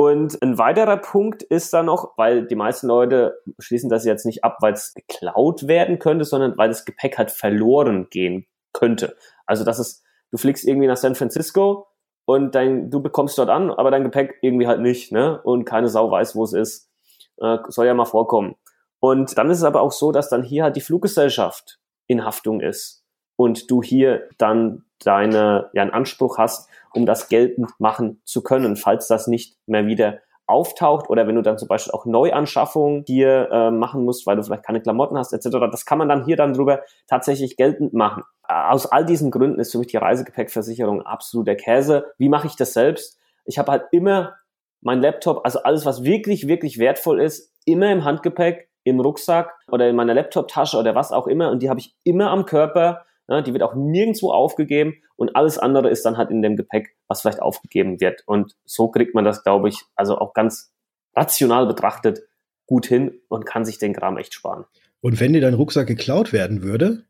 Und 0.01 0.41
ein 0.43 0.59
weiterer 0.59 0.97
Punkt 0.97 1.43
ist 1.43 1.73
dann 1.75 1.87
noch, 1.87 2.17
weil 2.17 2.47
die 2.47 2.55
meisten 2.55 2.87
Leute 2.87 3.41
schließen 3.59 3.91
das 3.91 4.05
jetzt 4.05 4.27
nicht 4.27 4.45
ab, 4.45 4.59
weil 4.61 4.73
es 4.73 4.95
geklaut 4.95 5.67
werden 5.67 5.99
könnte, 5.99 6.25
sondern 6.25 6.57
weil 6.57 6.69
das 6.69 6.85
Gepäck 6.85 7.19
halt 7.19 7.33
verloren 7.33 8.07
gehen 8.09 8.47
könnte. 8.73 9.17
Also 9.45 9.65
das 9.65 9.81
ist, 9.81 10.05
du 10.31 10.39
fliegst 10.39 10.65
irgendwie 10.65 10.87
nach 10.87 10.97
San 10.97 11.17
Francisco 11.17 11.89
und 12.27 12.55
dein, 12.55 12.93
du 12.93 13.03
bekommst 13.03 13.39
dort 13.39 13.49
an, 13.49 13.73
aber 13.73 13.91
dein 13.91 14.05
Gepäck 14.05 14.37
irgendwie 14.41 14.69
halt 14.69 14.81
nicht, 14.81 15.11
ne? 15.11 15.43
Und 15.43 15.65
keine 15.65 15.89
Sau 15.89 16.09
weiß, 16.13 16.37
wo 16.37 16.45
es 16.45 16.53
ist. 16.53 16.93
Äh, 17.39 17.59
soll 17.67 17.87
ja 17.87 17.95
mal 17.95 18.05
vorkommen. 18.05 18.55
Und 19.01 19.37
dann 19.37 19.51
ist 19.51 19.59
es 19.59 19.65
aber 19.65 19.81
auch 19.81 19.93
so, 19.93 20.13
dass 20.13 20.29
dann 20.29 20.45
hier 20.45 20.63
halt 20.63 20.77
die 20.77 20.81
Fluggesellschaft 20.81 21.81
in 22.07 22.25
Haftung 22.25 22.61
ist 22.61 23.05
und 23.35 23.69
du 23.69 23.83
hier 23.83 24.29
dann 24.39 24.85
deine, 25.01 25.71
ja, 25.73 25.83
einen 25.83 25.91
Anspruch 25.91 26.39
hast, 26.39 26.69
um 26.95 27.07
das 27.07 27.29
geltend 27.29 27.71
machen 27.79 28.21
zu 28.25 28.43
können, 28.43 28.77
falls 28.77 29.09
das 29.09 29.27
nicht 29.27 29.57
mehr 29.67 29.87
wieder 29.87 30.19
auftaucht 30.49 31.11
oder 31.11 31.27
wenn 31.29 31.37
du 31.37 31.43
dann 31.43 31.59
zum 31.59 31.69
Beispiel 31.69 31.93
auch 31.93 32.07
Neuanschaffungen 32.07 33.05
hier 33.07 33.51
äh, 33.53 33.71
machen 33.71 34.05
musst, 34.05 34.27
weil 34.27 34.37
du 34.37 34.43
vielleicht 34.43 34.65
keine 34.65 34.81
Klamotten 34.81 35.19
hast 35.19 35.33
etc. 35.33 35.59
Das 35.71 35.85
kann 35.85 35.99
man 35.99 36.09
dann 36.09 36.25
hier 36.25 36.37
dann 36.37 36.55
drüber 36.55 36.81
tatsächlich 37.07 37.57
geltend 37.57 37.93
machen. 37.93 38.23
Aus 38.43 38.87
all 38.87 39.05
diesen 39.05 39.31
Gründen 39.31 39.61
ist 39.61 39.73
für 39.73 39.79
mich 39.79 39.89
die 39.89 39.99
Reisegepäckversicherung 39.99 41.03
absolut 41.03 41.47
der 41.47 41.57
Käse. 41.57 42.07
Wie 42.17 42.31
mache 42.31 42.47
ich 42.47 42.57
das 42.57 42.73
selbst? 42.73 43.19
Ich 43.45 43.59
habe 43.59 43.71
halt 43.71 43.85
immer 43.93 44.37
mein 44.81 45.03
Laptop, 45.03 45.45
also 45.45 45.63
alles, 45.63 45.85
was 45.85 46.03
wirklich, 46.03 46.49
wirklich 46.49 46.79
wertvoll 46.79 47.21
ist, 47.21 47.53
immer 47.67 47.93
im 47.93 48.05
Handgepäck, 48.05 48.71
im 48.85 49.01
Rucksack 49.01 49.55
oder 49.71 49.89
in 49.89 49.97
meiner 49.97 50.15
Laptoptasche 50.15 50.79
oder 50.79 50.95
was 50.95 51.13
auch 51.13 51.27
immer 51.27 51.51
und 51.51 51.63
die 51.63 51.69
habe 51.69 51.81
ich 51.81 51.95
immer 52.05 52.31
am 52.31 52.47
Körper 52.47 53.05
ja, 53.29 53.43
die 53.43 53.53
wird 53.53 53.63
auch 53.63 53.75
nirgendwo 53.75 54.33
aufgegeben 54.33 54.95
und 55.17 55.37
alles 55.37 55.59
andere 55.59 55.91
ist 55.91 56.05
dann 56.05 56.17
halt 56.17 56.31
in 56.31 56.43
dem 56.43 56.57
Gepäck, 56.57 56.97
was 57.09 57.21
vielleicht 57.21 57.43
aufgegeben 57.43 58.01
wird. 58.01 58.23
Und 58.27 58.57
so 58.65 58.89
kriegt 58.89 59.15
man 59.15 59.25
das, 59.25 59.45
glaube 59.45 59.69
ich, 59.69 59.83
also 59.97 60.19
auch 60.19 60.33
ganz 60.33 60.73
rational 61.15 61.67
betrachtet 61.67 62.23
gut 62.67 62.87
hin 62.87 63.21
und 63.29 63.47
kann 63.47 63.65
sich 63.65 63.79
den 63.79 63.93
Kram 63.93 64.17
echt 64.19 64.35
sparen. 64.35 64.65
Und 65.01 65.21
wenn 65.21 65.33
dir 65.33 65.41
dein 65.41 65.55
Rucksack 65.55 65.87
geklaut 65.87 66.33
werden 66.33 66.63
würde, 66.63 67.05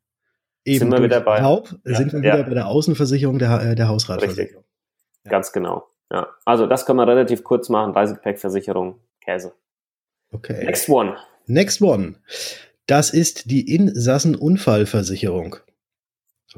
eben 0.65 0.79
sind 0.79 0.93
wir 0.93 1.03
wieder 1.03 1.21
bei, 1.21 1.43
Haupt, 1.43 1.77
ja, 1.85 1.95
sind 1.95 2.13
wir 2.13 2.21
wieder 2.21 2.39
ja. 2.39 2.43
bei 2.43 2.55
der 2.55 2.69
Außenversicherung 2.69 3.39
der, 3.39 3.61
äh, 3.61 3.75
der 3.75 3.89
Hausratversicherung. 3.89 4.65
Richtig. 4.65 4.65
Ja. 5.25 5.31
Ganz 5.31 5.53
genau. 5.53 5.89
Ja, 6.11 6.29
also 6.45 6.67
das 6.67 6.87
kann 6.87 6.97
man 6.97 7.09
relativ 7.09 7.45
kurz 7.45 7.69
machen. 7.69 7.93
Reisegepäckversicherung, 7.93 9.01
Käse. 9.21 9.53
Okay. 10.33 10.65
Next 10.65 10.89
one. 10.89 11.17
Next 11.47 11.83
one. 11.83 12.17
Das 12.87 13.11
ist 13.11 13.51
die 13.51 13.75
Insassenunfallversicherung. 13.75 15.57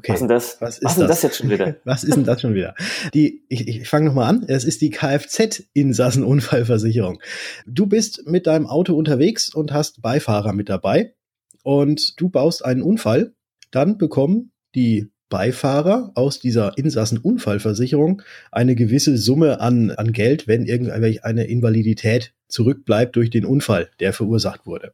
Okay. 0.01 0.13
Was 0.13 0.15
ist 0.15 0.21
denn 0.21 0.29
das? 0.29 0.57
Was 0.61 0.79
ist, 0.79 0.85
Was 0.85 0.97
das? 0.97 1.09
das 1.09 1.23
jetzt 1.23 1.37
schon 1.37 1.51
wieder? 1.51 1.77
Was 1.85 2.05
ist 2.05 2.17
denn 2.17 2.25
das 2.25 2.41
schon 2.41 2.55
wieder? 2.55 2.75
Die, 3.13 3.45
ich, 3.49 3.69
ich 3.69 3.87
fange 3.87 4.07
nochmal 4.07 4.31
an. 4.31 4.47
Es 4.49 4.65
ist 4.65 4.81
die 4.81 4.89
Kfz-Insassenunfallversicherung. 4.89 7.21
Du 7.67 7.85
bist 7.87 8.27
mit 8.27 8.47
deinem 8.47 8.67
Auto 8.67 8.97
unterwegs 8.97 9.55
und 9.55 9.75
hast 9.75 10.01
Beifahrer 10.01 10.55
mit 10.55 10.71
dabei 10.71 11.13
und 11.63 12.19
du 12.19 12.31
baust 12.31 12.65
einen 12.65 12.81
Unfall. 12.81 13.35
Dann 13.71 13.99
bekommen 13.99 14.53
die 14.75 15.11
Beifahrer 15.31 16.13
aus 16.15 16.41
dieser 16.41 16.77
Insassenunfallversicherung 16.77 18.21
eine 18.53 18.75
gewisse 18.75 19.17
Summe 19.17 19.61
an, 19.61 19.91
an 19.93 20.13
Geld, 20.13 20.47
wenn 20.47 20.67
irgendeine 20.67 21.45
Invalidität 21.45 22.35
zurückbleibt 22.49 23.17
durch 23.17 23.31
den 23.31 23.47
Unfall, 23.47 23.89
der 24.01 24.13
verursacht 24.13 24.67
wurde. 24.67 24.93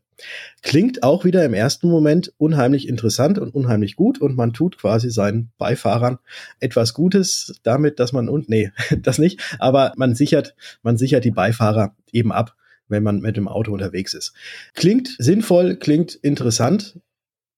Klingt 0.63 1.03
auch 1.03 1.25
wieder 1.25 1.45
im 1.45 1.55
ersten 1.55 1.89
Moment 1.89 2.33
unheimlich 2.39 2.87
interessant 2.87 3.39
und 3.39 3.55
unheimlich 3.55 3.97
gut 3.97 4.21
und 4.21 4.37
man 4.37 4.53
tut 4.53 4.79
quasi 4.79 5.11
seinen 5.11 5.51
Beifahrern 5.59 6.19
etwas 6.61 6.95
Gutes 6.95 7.59
damit, 7.63 7.99
dass 7.99 8.13
man 8.13 8.29
und 8.29 8.49
nee, 8.49 8.71
das 9.03 9.19
nicht, 9.19 9.57
aber 9.59 9.93
man 9.97 10.15
sichert, 10.15 10.55
man 10.83 10.97
sichert 10.97 11.25
die 11.25 11.33
Beifahrer 11.33 11.97
eben 12.13 12.31
ab, 12.31 12.55
wenn 12.89 13.03
man 13.03 13.21
mit 13.21 13.37
dem 13.37 13.49
Auto 13.49 13.73
unterwegs 13.73 14.15
ist. 14.15 14.33
Klingt 14.75 15.17
sinnvoll, 15.19 15.77
klingt 15.77 16.15
interessant, 16.15 17.01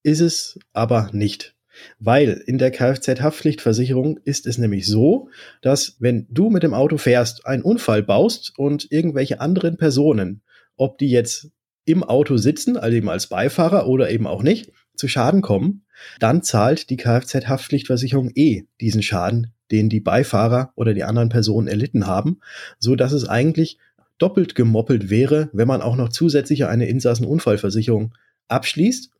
ist 0.03 0.21
es 0.21 0.59
aber 0.73 1.09
nicht. 1.11 1.55
Weil 1.99 2.41
in 2.45 2.57
der 2.57 2.71
Kfz-Haftpflichtversicherung 2.71 4.19
ist 4.23 4.45
es 4.45 4.57
nämlich 4.57 4.87
so, 4.87 5.29
dass 5.61 5.95
wenn 5.99 6.27
du 6.29 6.49
mit 6.49 6.63
dem 6.63 6.73
Auto 6.73 6.97
fährst, 6.97 7.45
einen 7.45 7.63
Unfall 7.63 8.03
baust 8.03 8.53
und 8.57 8.91
irgendwelche 8.91 9.41
anderen 9.41 9.77
Personen, 9.77 10.41
ob 10.75 10.97
die 10.97 11.09
jetzt 11.09 11.49
im 11.85 12.03
Auto 12.03 12.37
sitzen, 12.37 12.77
also 12.77 12.95
eben 12.95 13.09
als 13.09 13.27
Beifahrer 13.27 13.87
oder 13.87 14.09
eben 14.09 14.27
auch 14.27 14.43
nicht, 14.43 14.71
zu 14.95 15.07
Schaden 15.07 15.41
kommen, 15.41 15.85
dann 16.19 16.43
zahlt 16.43 16.89
die 16.89 16.97
Kfz-Haftpflichtversicherung 16.97 18.31
eh 18.35 18.65
diesen 18.79 19.01
Schaden, 19.01 19.53
den 19.71 19.89
die 19.89 19.99
Beifahrer 19.99 20.71
oder 20.75 20.93
die 20.93 21.03
anderen 21.03 21.29
Personen 21.29 21.67
erlitten 21.67 22.05
haben, 22.05 22.39
so 22.79 22.95
dass 22.95 23.11
es 23.11 23.27
eigentlich 23.27 23.77
doppelt 24.17 24.55
gemoppelt 24.55 25.09
wäre, 25.09 25.49
wenn 25.53 25.67
man 25.67 25.81
auch 25.81 25.95
noch 25.95 26.09
zusätzlich 26.09 26.65
eine 26.65 26.87
Insassenunfallversicherung 26.87 28.13
abschließt. 28.49 29.11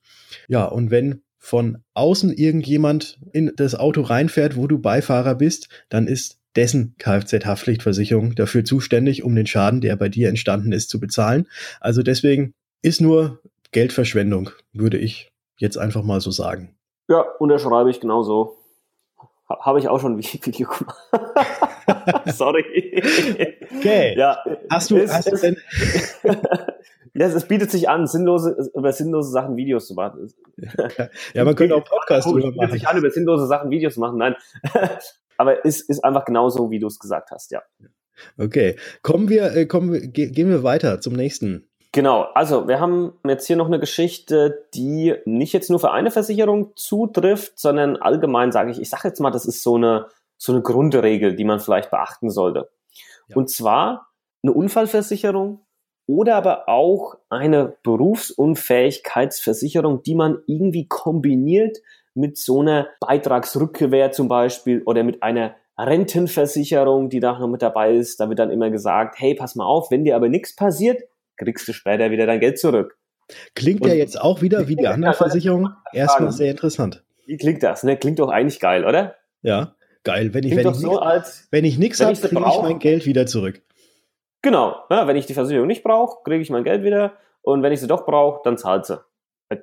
Ja, 0.48 0.66
und 0.66 0.92
wenn 0.92 1.22
von 1.40 1.80
außen 1.94 2.32
irgendjemand 2.34 3.20
in 3.32 3.52
das 3.56 3.74
Auto 3.74 4.02
reinfährt, 4.02 4.56
wo 4.56 4.68
du 4.68 4.78
Beifahrer 4.78 5.36
bist, 5.36 5.70
dann 5.88 6.08
ist 6.08 6.38
dessen 6.56 6.96
Kfz-Haftpflichtversicherung 7.00 8.36
dafür 8.36 8.66
zuständig, 8.66 9.24
um 9.24 9.36
den 9.36 9.48
Schaden, 9.48 9.82
der 9.82 9.96
bei 9.96 10.10
dir 10.10 10.30
entstanden 10.30 10.72
ist, 10.72 10.90
zu 10.90 11.00
bezahlen. 11.00 11.48
Also 11.80 12.04
deswegen 12.04 12.54
ist 12.82 13.02
nur 13.02 13.42
Geldverschwendung, 13.72 14.50
würde 14.74 14.98
ich 14.98 15.32
jetzt 15.58 15.78
einfach 15.78 16.04
mal 16.04 16.22
so 16.22 16.32
sagen. 16.32 16.76
Ja, 17.08 17.22
unterschreibe 17.22 17.90
ich 17.90 18.00
genauso. 18.00 18.59
Habe 19.50 19.80
ich 19.80 19.88
auch 19.88 20.00
schon 20.00 20.14
ein 20.14 20.18
Video 20.24 20.70
gemacht. 20.70 20.98
Sorry. 22.28 22.64
Okay. 23.78 24.16
Ja, 24.18 24.38
hast 24.70 24.92
du, 24.92 24.98
ist, 24.98 25.14
hast 25.14 25.32
du 25.32 25.38
denn 25.38 25.58
Ja, 27.14 27.26
es 27.26 27.48
bietet 27.48 27.72
sich 27.72 27.90
an, 27.90 28.06
sinnlose, 28.06 28.70
über 28.76 28.94
sinnlose 28.94 29.32
Sachen 29.32 29.58
Videos 29.58 29.88
zu 29.88 29.96
machen. 29.96 30.32
ja, 31.34 31.44
man 31.44 31.56
könnte 31.56 31.76
auch 31.76 31.84
Podcasts 31.84 32.30
drüber 32.30 32.52
machen. 32.52 32.54
Es 32.54 32.60
bietet 32.60 32.72
sich 32.74 32.88
an, 32.88 32.98
über 32.98 33.10
sinnlose 33.10 33.48
Sachen 33.48 33.72
Videos 33.72 33.96
zu 33.96 34.00
machen, 34.00 34.18
nein. 34.18 34.36
Aber 35.38 35.66
es 35.66 35.82
ist 35.82 36.04
einfach 36.04 36.26
genauso, 36.26 36.70
wie 36.70 36.80
du 36.80 36.88
es 36.88 37.00
gesagt 37.00 37.32
hast, 37.32 37.52
ja. 37.52 37.64
Okay. 38.38 38.76
Kommen 39.02 39.30
wir, 39.30 39.56
äh, 39.56 39.66
kommen 39.66 39.92
wir, 39.92 40.08
gehen 40.08 40.50
wir 40.50 40.64
weiter 40.64 41.02
zum 41.02 41.14
nächsten. 41.14 41.69
Genau, 41.92 42.28
also 42.36 42.68
wir 42.68 42.80
haben 42.80 43.14
jetzt 43.26 43.48
hier 43.48 43.56
noch 43.56 43.66
eine 43.66 43.80
Geschichte, 43.80 44.68
die 44.76 45.16
nicht 45.26 45.54
jetzt 45.54 45.72
nur 45.72 45.80
für 45.80 45.90
eine 45.92 46.12
Versicherung 46.12 46.74
zutrifft, 46.76 47.58
sondern 47.58 47.98
allgemein 47.98 48.52
sage 48.52 48.70
ich, 48.70 48.80
ich 48.80 48.92
sage 48.92 49.08
jetzt 49.08 49.20
mal, 49.20 49.32
das 49.32 49.46
ist 49.46 49.64
so 49.64 49.74
eine, 49.76 50.06
so 50.38 50.52
eine 50.52 50.62
Grundregel, 50.62 51.36
die 51.36 51.46
man 51.46 51.60
vielleicht 51.60 51.90
beachten 51.90 52.30
sollte. 52.30 52.70
Ja. 53.28 53.38
Und 53.38 53.50
zwar 53.50 54.10
eine 54.44 54.54
Unfallversicherung 54.54 55.66
oder 56.06 56.36
aber 56.36 56.70
auch 56.70 57.16
eine 57.30 57.76
Berufsunfähigkeitsversicherung, 57.82 60.04
die 60.04 60.16
man 60.16 60.38
irgendwie 60.46 60.88
kombiniert 60.88 61.80
mit 62.14 62.38
so 62.38 62.62
einer 62.62 62.88
Beitragsrückkehr 63.00 64.12
zum 64.12 64.28
Beispiel 64.28 64.84
oder 64.86 65.04
mit 65.04 65.24
einer 65.24 65.56
Rentenversicherung, 65.78 67.10
die 67.10 67.20
da 67.20 67.40
noch 67.40 67.48
mit 67.48 67.64
dabei 67.64 67.96
ist. 67.96 68.20
Da 68.20 68.30
wird 68.30 68.40
dann 68.40 68.52
immer 68.52 68.70
gesagt, 68.70 69.20
hey, 69.20 69.34
pass 69.34 69.56
mal 69.56 69.66
auf, 69.66 69.90
wenn 69.90 70.04
dir 70.04 70.16
aber 70.16 70.30
nichts 70.30 70.56
passiert, 70.56 71.02
kriegst 71.40 71.68
du 71.68 71.74
später 71.74 72.12
wieder 72.12 72.26
dein 72.26 72.40
Geld 72.40 72.60
zurück. 72.60 72.98
Klingt 73.56 73.82
Und 73.82 73.90
ja 73.90 73.96
jetzt 73.96 74.20
auch 74.20 74.42
wieder 74.42 74.68
wie 74.68 74.76
die 74.76 74.88
anderen 74.88 75.14
Versicherungen. 75.14 75.74
Erstmal 75.94 76.32
sehr 76.32 76.52
interessant. 76.52 77.04
Wie 77.26 77.38
klingt 77.38 77.64
das? 77.64 77.84
Ne? 77.84 77.98
Klingt 77.98 78.20
doch 78.20 78.30
eigentlich 78.30 78.60
geil, 78.60 78.86
oder? 78.86 79.16
Ja, 79.42 79.76
geil. 80.04 80.34
Wenn 80.34 80.44
ich, 80.44 80.56
wenn 80.56 80.68
ich, 80.68 80.76
so 80.76 80.92
nix, 80.94 81.02
als, 81.02 81.48
wenn 81.52 81.66
ich 81.66 81.78
nichts 81.78 82.00
habe, 82.00 82.16
kriege 82.16 82.36
ich 82.36 82.62
mein 82.62 82.80
Geld 82.80 83.06
wieder 83.06 83.26
zurück. 83.26 83.62
Genau. 84.42 84.76
Ja, 84.90 85.08
wenn 85.08 85.16
ich 85.16 85.26
die 85.26 85.34
Versicherung 85.34 85.68
nicht 85.68 85.84
brauche, 85.84 86.24
kriege 86.24 86.42
ich 86.42 86.50
mein 86.50 86.64
Geld 86.64 86.84
wieder. 86.84 87.14
Und 87.42 87.62
wenn 87.62 87.72
ich 87.72 87.80
sie 87.80 87.88
doch 87.88 88.06
brauche, 88.06 88.42
dann 88.44 88.58
zahlt 88.58 88.86
sie. 88.86 89.00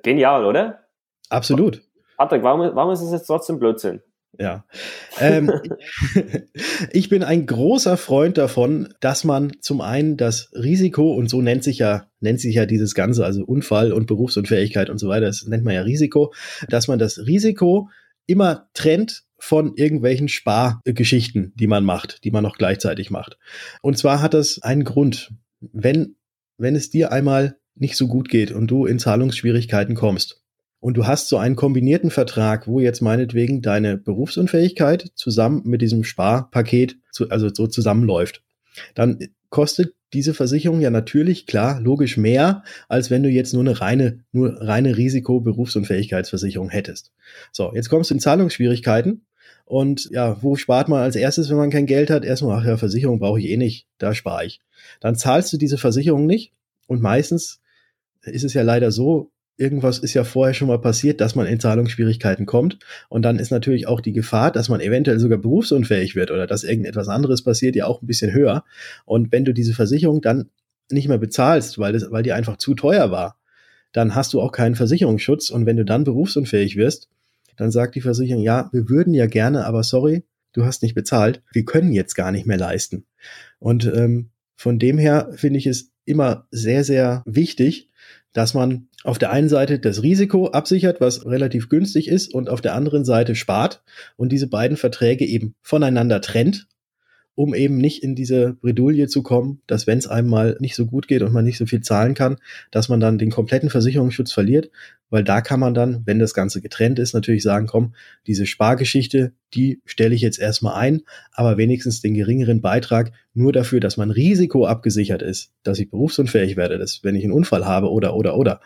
Genial, 0.03 0.45
oder? 0.45 0.83
Absolut. 1.29 1.81
Patrick, 2.17 2.43
warum, 2.43 2.73
warum 2.73 2.91
ist 2.91 3.01
es 3.01 3.11
jetzt 3.11 3.27
trotzdem 3.27 3.59
Blödsinn? 3.59 4.01
Ja. 4.39 4.65
Ähm, 5.19 5.51
ich 6.91 7.09
bin 7.09 7.23
ein 7.23 7.45
großer 7.45 7.97
Freund 7.97 8.37
davon, 8.37 8.93
dass 8.99 9.23
man 9.23 9.53
zum 9.61 9.81
einen 9.81 10.17
das 10.17 10.51
Risiko, 10.53 11.13
und 11.13 11.29
so 11.29 11.41
nennt 11.41 11.63
sich 11.63 11.79
ja, 11.79 12.07
nennt 12.19 12.39
sich 12.39 12.55
ja 12.55 12.65
dieses 12.65 12.93
Ganze, 12.93 13.25
also 13.25 13.43
Unfall 13.43 13.91
und 13.91 14.07
Berufsunfähigkeit 14.07 14.89
und 14.89 14.99
so 14.99 15.09
weiter, 15.09 15.25
das 15.25 15.45
nennt 15.47 15.63
man 15.63 15.73
ja 15.73 15.81
Risiko, 15.81 16.33
dass 16.69 16.87
man 16.87 16.99
das 16.99 17.19
Risiko 17.25 17.89
immer 18.25 18.69
trennt 18.73 19.23
von 19.39 19.75
irgendwelchen 19.75 20.27
Spargeschichten, 20.27 21.53
die 21.55 21.67
man 21.67 21.83
macht, 21.83 22.23
die 22.23 22.31
man 22.31 22.43
noch 22.43 22.57
gleichzeitig 22.57 23.09
macht. 23.09 23.37
Und 23.81 23.97
zwar 23.97 24.21
hat 24.21 24.33
das 24.33 24.61
einen 24.61 24.83
Grund. 24.83 25.31
Wenn, 25.59 26.15
wenn 26.57 26.75
es 26.75 26.89
dir 26.89 27.11
einmal 27.11 27.57
nicht 27.75 27.95
so 27.95 28.07
gut 28.07 28.29
geht 28.29 28.51
und 28.51 28.67
du 28.67 28.85
in 28.85 28.99
Zahlungsschwierigkeiten 28.99 29.95
kommst, 29.95 30.43
und 30.79 30.95
du 30.95 31.07
hast 31.07 31.29
so 31.29 31.37
einen 31.37 31.55
kombinierten 31.55 32.11
Vertrag, 32.11 32.67
wo 32.67 32.79
jetzt 32.79 33.01
meinetwegen 33.01 33.61
deine 33.61 33.97
Berufsunfähigkeit 33.97 35.11
zusammen 35.15 35.63
mit 35.65 35.81
diesem 35.81 36.03
Sparpaket 36.03 36.97
zu, 37.11 37.29
also 37.29 37.49
so 37.53 37.67
zusammenläuft, 37.67 38.43
dann 38.93 39.19
kostet 39.49 39.93
diese 40.13 40.33
Versicherung 40.33 40.79
ja 40.79 40.89
natürlich 40.89 41.47
klar 41.47 41.81
logisch 41.81 42.17
mehr, 42.17 42.63
als 42.87 43.09
wenn 43.09 43.23
du 43.23 43.29
jetzt 43.29 43.53
nur 43.53 43.63
eine 43.63 43.81
reine 43.81 44.23
nur 44.31 44.61
reine 44.61 44.95
Risiko 44.95 45.41
Berufsunfähigkeitsversicherung 45.41 46.69
hättest. 46.69 47.11
So, 47.51 47.73
jetzt 47.73 47.89
kommst 47.89 48.09
du 48.09 48.13
in 48.13 48.19
Zahlungsschwierigkeiten 48.19 49.25
und 49.65 50.09
ja, 50.11 50.41
wo 50.41 50.55
spart 50.55 50.87
man 50.87 51.01
als 51.01 51.15
erstes, 51.15 51.49
wenn 51.49 51.57
man 51.57 51.71
kein 51.71 51.87
Geld 51.87 52.09
hat? 52.09 52.23
Erstmal, 52.23 52.59
ach 52.59 52.65
ja, 52.65 52.77
Versicherung 52.77 53.19
brauche 53.19 53.39
ich 53.39 53.49
eh 53.49 53.57
nicht, 53.57 53.87
da 53.97 54.13
spare 54.13 54.45
ich. 54.45 54.61
Dann 55.01 55.15
zahlst 55.15 55.51
du 55.51 55.57
diese 55.57 55.77
Versicherung 55.77 56.25
nicht 56.25 56.53
und 56.87 57.01
meistens 57.01 57.59
ist 58.23 58.45
es 58.45 58.53
ja 58.53 58.61
leider 58.61 58.91
so, 58.91 59.31
irgendwas 59.57 59.99
ist 59.99 60.13
ja 60.13 60.23
vorher 60.23 60.53
schon 60.53 60.67
mal 60.67 60.79
passiert, 60.79 61.19
dass 61.19 61.35
man 61.35 61.47
in 61.47 61.59
Zahlungsschwierigkeiten 61.59 62.45
kommt. 62.45 62.77
Und 63.09 63.23
dann 63.23 63.39
ist 63.39 63.51
natürlich 63.51 63.87
auch 63.87 63.99
die 63.99 64.13
Gefahr, 64.13 64.51
dass 64.51 64.69
man 64.69 64.79
eventuell 64.79 65.19
sogar 65.19 65.39
berufsunfähig 65.39 66.15
wird 66.15 66.31
oder 66.31 66.47
dass 66.47 66.63
irgendetwas 66.63 67.07
anderes 67.07 67.43
passiert, 67.43 67.75
ja 67.75 67.87
auch 67.87 68.01
ein 68.01 68.07
bisschen 68.07 68.31
höher. 68.31 68.63
Und 69.05 69.31
wenn 69.31 69.45
du 69.45 69.53
diese 69.53 69.73
Versicherung 69.73 70.21
dann 70.21 70.49
nicht 70.89 71.07
mehr 71.07 71.17
bezahlst, 71.17 71.79
weil, 71.79 71.93
das, 71.93 72.11
weil 72.11 72.23
die 72.23 72.33
einfach 72.33 72.57
zu 72.57 72.75
teuer 72.75 73.11
war, 73.11 73.37
dann 73.91 74.15
hast 74.15 74.33
du 74.33 74.41
auch 74.41 74.51
keinen 74.51 74.75
Versicherungsschutz. 74.75 75.49
Und 75.49 75.65
wenn 75.65 75.77
du 75.77 75.85
dann 75.85 76.03
berufsunfähig 76.03 76.75
wirst, 76.75 77.09
dann 77.57 77.71
sagt 77.71 77.95
die 77.95 78.01
Versicherung, 78.01 78.43
ja, 78.43 78.69
wir 78.71 78.87
würden 78.89 79.13
ja 79.13 79.25
gerne, 79.25 79.65
aber 79.65 79.81
sorry, 79.83 80.23
du 80.53 80.65
hast 80.65 80.83
nicht 80.83 80.93
bezahlt. 80.93 81.41
Wir 81.51 81.65
können 81.65 81.91
jetzt 81.91 82.13
gar 82.13 82.31
nicht 82.31 82.45
mehr 82.45 82.57
leisten. 82.57 83.05
Und 83.59 83.85
ähm, 83.85 84.29
von 84.55 84.77
dem 84.77 84.99
her 84.99 85.31
finde 85.35 85.57
ich 85.57 85.65
es 85.65 85.91
immer 86.05 86.47
sehr, 86.51 86.83
sehr 86.83 87.23
wichtig, 87.25 87.89
dass 88.33 88.53
man 88.53 88.87
auf 89.07 89.17
der 89.17 89.31
einen 89.31 89.47
Seite 89.47 89.79
das 89.79 90.03
Risiko 90.03 90.47
absichert, 90.47 90.99
was 90.99 91.25
relativ 91.25 91.69
günstig 91.69 92.09
ist, 92.09 92.33
und 92.33 92.49
auf 92.49 92.59
der 92.59 92.75
anderen 92.75 93.05
Seite 93.05 93.35
spart 93.35 93.81
und 94.17 94.33
diese 94.33 94.47
beiden 94.47 94.75
Verträge 94.75 95.25
eben 95.25 95.55
voneinander 95.61 96.19
trennt 96.19 96.67
um 97.37 97.53
eben 97.53 97.77
nicht 97.77 98.01
in 98.01 98.15
diese 98.15 98.53
Bredouille 98.53 99.07
zu 99.07 99.21
kommen, 99.21 99.61
dass 99.67 99.85
wenn 99.85 99.99
es 99.99 100.07
einem 100.07 100.27
mal 100.27 100.57
nicht 100.59 100.75
so 100.75 100.87
gut 100.87 101.07
geht 101.07 101.21
und 101.21 101.31
man 101.31 101.45
nicht 101.45 101.59
so 101.59 101.67
viel 101.67 101.81
zahlen 101.81 102.15
kann, 102.15 102.37
dass 102.71 102.89
man 102.89 102.99
dann 102.99 103.19
den 103.19 103.29
kompletten 103.29 103.69
Versicherungsschutz 103.69 104.31
verliert, 104.31 104.71
weil 105.11 105.23
da 105.23 105.41
kann 105.41 105.59
man 105.59 105.75
dann, 105.75 106.01
wenn 106.05 106.17
das 106.17 106.33
Ganze 106.33 106.61
getrennt 106.61 106.97
ist, 106.97 107.13
natürlich 107.13 107.43
sagen, 107.43 107.67
komm, 107.67 107.93
diese 108.25 108.47
Spargeschichte, 108.47 109.33
die 109.53 109.81
stelle 109.85 110.15
ich 110.15 110.21
jetzt 110.21 110.39
erstmal 110.39 110.79
ein, 110.79 111.03
aber 111.31 111.57
wenigstens 111.57 112.01
den 112.01 112.15
geringeren 112.15 112.59
Beitrag 112.59 113.11
nur 113.35 113.53
dafür, 113.53 113.81
dass 113.81 113.97
mein 113.97 114.09
Risiko 114.09 114.65
abgesichert 114.65 115.21
ist, 115.21 115.51
dass 115.61 115.77
ich 115.77 115.91
berufsunfähig 115.91 116.57
werde, 116.57 116.79
dass 116.79 117.03
wenn 117.03 117.15
ich 117.15 117.23
einen 117.23 117.33
Unfall 117.33 117.67
habe 117.67 117.91
oder 117.91 118.15
oder 118.15 118.35
oder, 118.35 118.61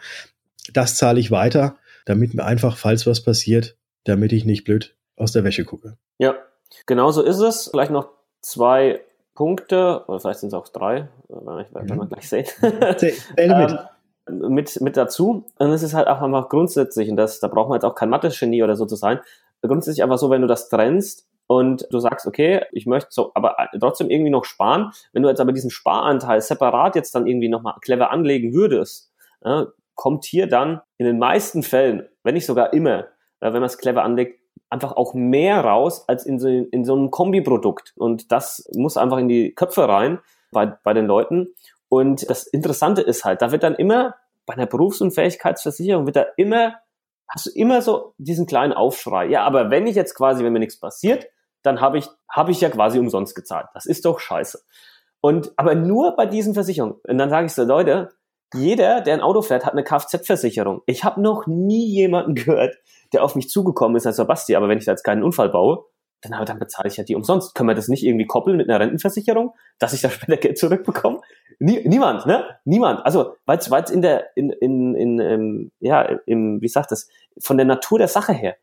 das 0.74 0.96
zahle 0.96 1.20
ich 1.20 1.32
weiter, 1.32 1.76
damit 2.06 2.34
mir 2.34 2.44
einfach, 2.44 2.78
falls 2.78 3.06
was 3.08 3.24
passiert, 3.24 3.78
damit 4.04 4.32
ich 4.32 4.46
nicht 4.46 4.64
blöd 4.64 4.96
aus 5.16 5.32
der 5.32 5.44
Wäsche 5.44 5.66
gucke. 5.66 5.98
Ja, 6.18 6.36
genau 6.86 7.12
so 7.12 7.22
ist 7.22 7.40
es. 7.40 7.70
Vielleicht 7.70 7.92
noch 7.92 8.10
zwei 8.42 9.02
Punkte, 9.36 10.04
oder 10.08 10.20
vielleicht 10.20 10.40
sind 10.40 10.50
es 10.50 10.54
auch 10.54 10.68
drei, 10.68 11.08
werden 11.30 11.90
wir 11.90 11.96
mhm. 11.96 12.10
gleich 12.10 12.28
sehen. 12.28 12.46
ähm, 13.38 13.78
mit, 14.30 14.80
mit 14.82 14.98
dazu. 14.98 15.46
Und 15.58 15.70
es 15.72 15.84
ist 15.84 15.94
halt 15.94 16.08
auch 16.08 16.22
einfach 16.22 16.50
grundsätzlich, 16.50 17.10
und 17.10 17.18
das, 17.18 17.40
da 17.40 17.48
braucht 17.48 17.70
man 17.70 17.78
jetzt 17.78 17.86
auch 17.86 17.96
kein 17.96 18.10
Mathe-Genie 18.10 18.64
oder 18.64 18.76
so 18.76 18.86
zu 18.86 18.96
sein, 18.96 19.20
grundsätzlich 19.62 20.04
einfach 20.04 20.18
so, 20.18 20.30
wenn 20.30 20.42
du 20.42 20.48
das 20.48 20.70
trennst 20.70 21.28
und 21.48 21.86
du 21.92 22.00
sagst, 22.00 22.26
okay, 22.28 22.62
ich 22.72 22.86
möchte 22.86 23.10
so, 23.12 23.32
aber 23.34 23.56
trotzdem 23.80 24.10
irgendwie 24.10 24.32
noch 24.32 24.46
sparen. 24.46 24.92
Wenn 25.12 25.24
du 25.24 25.30
jetzt 25.30 25.42
aber 25.42 25.52
diesen 25.52 25.70
Sparanteil 25.70 26.42
separat 26.42 26.96
jetzt 26.96 27.14
dann 27.14 27.28
irgendwie 27.28 27.50
nochmal 27.50 27.76
clever 27.82 28.12
anlegen 28.12 28.54
würdest, 28.54 29.12
ja, 29.44 29.68
kommt 30.02 30.26
hier 30.26 30.48
dann 30.48 30.82
in 30.98 31.06
den 31.06 31.20
meisten 31.20 31.62
Fällen, 31.62 32.10
wenn 32.24 32.34
nicht 32.34 32.48
sogar 32.48 32.74
immer, 32.74 33.06
wenn 33.40 33.54
man 33.54 33.66
es 33.66 33.78
clever 33.78 34.02
anlegt, 34.02 34.40
einfach 34.72 34.94
auch 34.94 35.14
mehr 35.14 35.64
raus 35.64 36.10
als 36.10 36.26
in 36.26 36.40
so, 36.40 36.48
in 36.48 36.84
so 36.86 36.96
einem 36.96 37.12
Kombiprodukt. 37.12 37.94
Und 37.96 38.32
das 38.32 38.68
muss 38.74 38.98
einfach 38.98 39.20
in 39.20 39.28
die 39.28 39.54
Köpfe 39.54 39.88
rein 39.88 40.18
bei, 40.52 40.66
bei 40.66 40.96
den 40.96 41.06
Leuten. 41.06 41.54
Und 41.88 42.28
das 42.28 42.48
Interessante 42.48 43.04
ist 43.04 43.26
halt, 43.26 43.44
da 43.44 43.52
wird 43.52 43.62
dann 43.62 43.76
immer, 43.76 44.16
bei 44.48 44.56
einer 44.56 44.66
Berufsunfähigkeitsversicherung 44.66 46.08
wird 46.08 46.16
da 46.16 46.26
immer, 46.36 46.78
hast 47.28 47.46
du 47.46 47.52
immer 47.52 47.84
so 47.84 48.16
diesen 48.18 48.48
kleinen 48.48 48.74
Aufschrei. 48.74 49.28
Ja, 49.28 49.44
aber 49.44 49.70
wenn 49.70 49.86
ich 49.86 49.96
jetzt 49.96 50.16
quasi, 50.16 50.44
wenn 50.44 50.52
mir 50.52 50.58
nichts 50.58 50.80
passiert, 50.80 51.28
dann 51.62 51.80
habe 51.80 52.00
ich, 52.00 52.10
habe 52.28 52.50
ich 52.50 52.60
ja 52.60 52.72
quasi 52.72 52.98
umsonst 52.98 53.36
gezahlt. 53.36 53.68
Das 53.76 53.86
ist 53.86 54.06
doch 54.06 54.20
scheiße. 54.20 54.64
Und, 55.22 55.54
aber 55.58 55.76
nur 55.76 56.16
bei 56.16 56.26
diesen 56.26 56.56
Versicherungen. 56.56 56.96
Und 57.08 57.20
dann 57.20 57.30
sage 57.30 57.46
ich 57.46 57.54
so, 57.54 57.64
Leute, 57.64 58.10
jeder, 58.54 59.02
der 59.02 59.14
ein 59.14 59.22
Auto 59.22 59.42
fährt, 59.42 59.66
hat 59.66 59.74
eine 59.74 59.84
Kfz-Versicherung. 59.84 60.82
Ich 60.86 61.04
habe 61.04 61.22
noch 61.22 61.48
nie 61.48 61.88
jemanden 61.88 62.36
gehört, 62.36 62.78
der 63.14 63.24
auf 63.24 63.36
mich 63.36 63.50
zugekommen 63.50 63.98
ist 63.98 64.06
als 64.06 64.18
Sebastian, 64.18 64.62
aber 64.62 64.70
wenn 64.70 64.78
ich 64.78 64.86
da 64.86 64.92
jetzt 64.92 65.04
keinen 65.04 65.24
Unfall 65.24 65.50
baue, 65.50 65.86
dann, 66.22 66.46
dann 66.46 66.60
bezahle 66.60 66.88
ich 66.88 66.98
ja 66.98 67.04
die 67.04 67.16
umsonst. 67.16 67.56
Können 67.56 67.70
wir 67.70 67.76
das 67.76 67.88
nicht 67.88 68.04
irgendwie 68.04 68.28
koppeln 68.28 68.58
mit 68.58 68.70
einer 68.70 68.80
Rentenversicherung, 68.80 69.56
dass 69.80 69.94
ich 69.94 70.02
da 70.02 70.10
später 70.12 70.38
Geld 70.38 70.58
zurückbekomme? 70.58 71.22
Nie, 71.60 71.88
niemand, 71.88 72.26
ne? 72.26 72.46
Niemand. 72.64 73.06
Also, 73.06 73.36
weil 73.46 73.58
es 73.58 73.90
in 73.90 74.02
der, 74.02 74.36
in, 74.36 74.52
in, 74.52 74.96
in, 74.96 75.20
ähm, 75.20 75.72
ja, 75.80 76.02
im, 76.26 76.62
wie 76.62 76.68
sagt 76.68 76.92
das, 76.92 77.08
von 77.40 77.58
der 77.58 77.66
Natur 77.66 78.00
der 78.00 78.08
Sache 78.08 78.34
her 78.34 78.56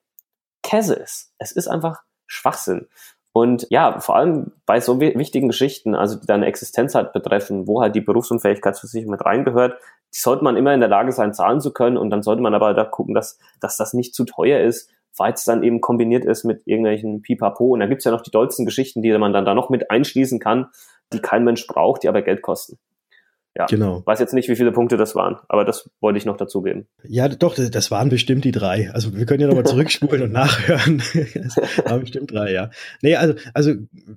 Käse 0.62 0.94
ist. 0.94 1.32
Es 1.38 1.52
ist 1.52 1.68
einfach 1.68 2.02
Schwachsinn. 2.26 2.88
Und 3.38 3.68
ja, 3.70 4.00
vor 4.00 4.16
allem 4.16 4.50
bei 4.66 4.80
so 4.80 5.00
wichtigen 5.00 5.46
Geschichten, 5.46 5.94
also 5.94 6.18
die 6.18 6.26
deine 6.26 6.46
Existenz 6.46 6.96
halt 6.96 7.12
betreffen, 7.12 7.68
wo 7.68 7.80
halt 7.80 7.94
die 7.94 8.00
Berufsunfähigkeitsversicherung 8.00 9.12
mit 9.12 9.24
reingehört, 9.24 9.78
die 10.12 10.18
sollte 10.18 10.42
man 10.42 10.56
immer 10.56 10.74
in 10.74 10.80
der 10.80 10.88
Lage 10.88 11.12
sein, 11.12 11.32
zahlen 11.32 11.60
zu 11.60 11.72
können. 11.72 11.98
Und 11.98 12.10
dann 12.10 12.24
sollte 12.24 12.42
man 12.42 12.52
aber 12.52 12.74
da 12.74 12.84
gucken, 12.84 13.14
dass, 13.14 13.38
dass 13.60 13.76
das 13.76 13.94
nicht 13.94 14.12
zu 14.12 14.24
teuer 14.24 14.58
ist, 14.58 14.90
weil 15.16 15.34
es 15.34 15.44
dann 15.44 15.62
eben 15.62 15.80
kombiniert 15.80 16.24
ist 16.24 16.42
mit 16.42 16.62
irgendwelchen 16.66 17.22
Pipapo. 17.22 17.66
Und 17.66 17.78
da 17.78 17.86
gibt's 17.86 18.04
ja 18.04 18.10
noch 18.10 18.22
die 18.22 18.32
dollsten 18.32 18.64
Geschichten, 18.64 19.02
die 19.02 19.16
man 19.16 19.32
dann 19.32 19.44
da 19.44 19.54
noch 19.54 19.70
mit 19.70 19.88
einschließen 19.88 20.40
kann, 20.40 20.66
die 21.12 21.20
kein 21.20 21.44
Mensch 21.44 21.64
braucht, 21.68 22.02
die 22.02 22.08
aber 22.08 22.22
Geld 22.22 22.42
kosten. 22.42 22.76
Ja, 23.58 23.66
genau. 23.66 24.02
Weiß 24.06 24.20
jetzt 24.20 24.34
nicht, 24.34 24.48
wie 24.48 24.54
viele 24.54 24.70
Punkte 24.70 24.96
das 24.96 25.16
waren, 25.16 25.36
aber 25.48 25.64
das 25.64 25.90
wollte 26.00 26.16
ich 26.16 26.24
noch 26.24 26.36
dazugeben. 26.36 26.86
Ja, 27.02 27.28
doch, 27.28 27.56
das 27.56 27.90
waren 27.90 28.08
bestimmt 28.08 28.44
die 28.44 28.52
drei. 28.52 28.88
Also 28.92 29.16
wir 29.16 29.26
können 29.26 29.40
ja 29.40 29.48
nochmal 29.48 29.66
zurückspulen 29.66 30.22
und 30.22 30.32
nachhören. 30.32 31.02
das 31.34 31.56
waren 31.84 32.00
bestimmt 32.00 32.32
drei, 32.32 32.52
ja. 32.52 32.70
Nee, 33.02 33.16
also, 33.16 33.34
also 33.54 33.72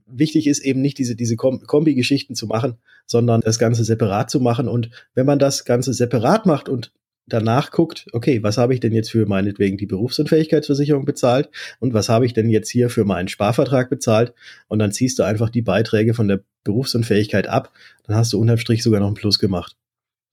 wichtig 0.06 0.46
ist 0.46 0.60
eben 0.60 0.82
nicht 0.82 1.00
diese, 1.00 1.16
diese 1.16 1.38
Kombi-Geschichten 1.38 2.36
zu 2.36 2.46
machen, 2.46 2.78
sondern 3.08 3.42
das 3.42 3.58
Ganze 3.58 3.84
separat 3.84 4.30
zu 4.30 4.40
machen. 4.40 4.68
Und 4.68 4.92
wenn 5.16 5.26
man 5.26 5.40
das 5.40 5.66
Ganze 5.66 5.94
separat 5.94 6.46
macht 6.46 6.70
und 6.70 6.94
danach 7.28 7.72
guckt, 7.72 8.08
okay, 8.14 8.44
was 8.44 8.58
habe 8.58 8.74
ich 8.74 8.80
denn 8.80 8.94
jetzt 8.94 9.12
für 9.12 9.26
meinetwegen 9.26 9.78
die 9.78 9.86
Berufsunfähigkeitsversicherung 9.86 11.06
bezahlt 11.06 11.50
und 11.80 11.94
was 11.94 12.10
habe 12.10 12.26
ich 12.26 12.34
denn 12.34 12.50
jetzt 12.50 12.70
hier 12.70 12.90
für 12.90 13.06
meinen 13.06 13.28
Sparvertrag 13.28 13.90
bezahlt 13.90 14.34
und 14.68 14.80
dann 14.80 14.92
ziehst 14.92 15.20
du 15.20 15.24
einfach 15.24 15.50
die 15.50 15.62
Beiträge 15.62 16.14
von 16.14 16.28
der 16.28 16.42
Berufsunfähigkeit 16.64 17.48
ab, 17.48 17.72
dann 18.06 18.16
hast 18.16 18.34
du 18.34 18.40
unterm 18.40 18.58
Strich 18.58 18.84
sogar 18.84 19.00
noch 19.00 19.08
einen 19.08 19.16
Plus 19.16 19.40
gemacht. 19.40 19.76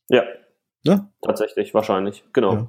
Ja. 0.08 0.24
Ja? 0.82 1.10
Tatsächlich, 1.22 1.74
wahrscheinlich, 1.74 2.24
genau. 2.32 2.54
Ja. 2.54 2.68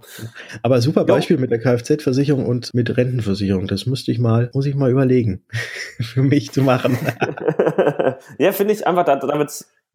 Aber 0.63 0.81
super 0.81 1.05
Beispiel 1.05 1.35
jo. 1.35 1.41
mit 1.41 1.51
der 1.51 1.59
Kfz-Versicherung 1.59 2.45
und 2.45 2.73
mit 2.73 2.97
Rentenversicherung. 2.97 3.67
Das 3.67 3.85
müsste 3.85 4.11
ich 4.11 4.19
mal, 4.19 4.49
muss 4.53 4.65
ich 4.65 4.75
mal 4.75 4.89
überlegen, 4.89 5.45
für 6.01 6.23
mich 6.23 6.51
zu 6.51 6.63
machen. 6.63 6.97
ja, 8.39 8.51
finde 8.51 8.73
ich 8.73 8.85
einfach, 8.87 9.05
da, 9.05 9.19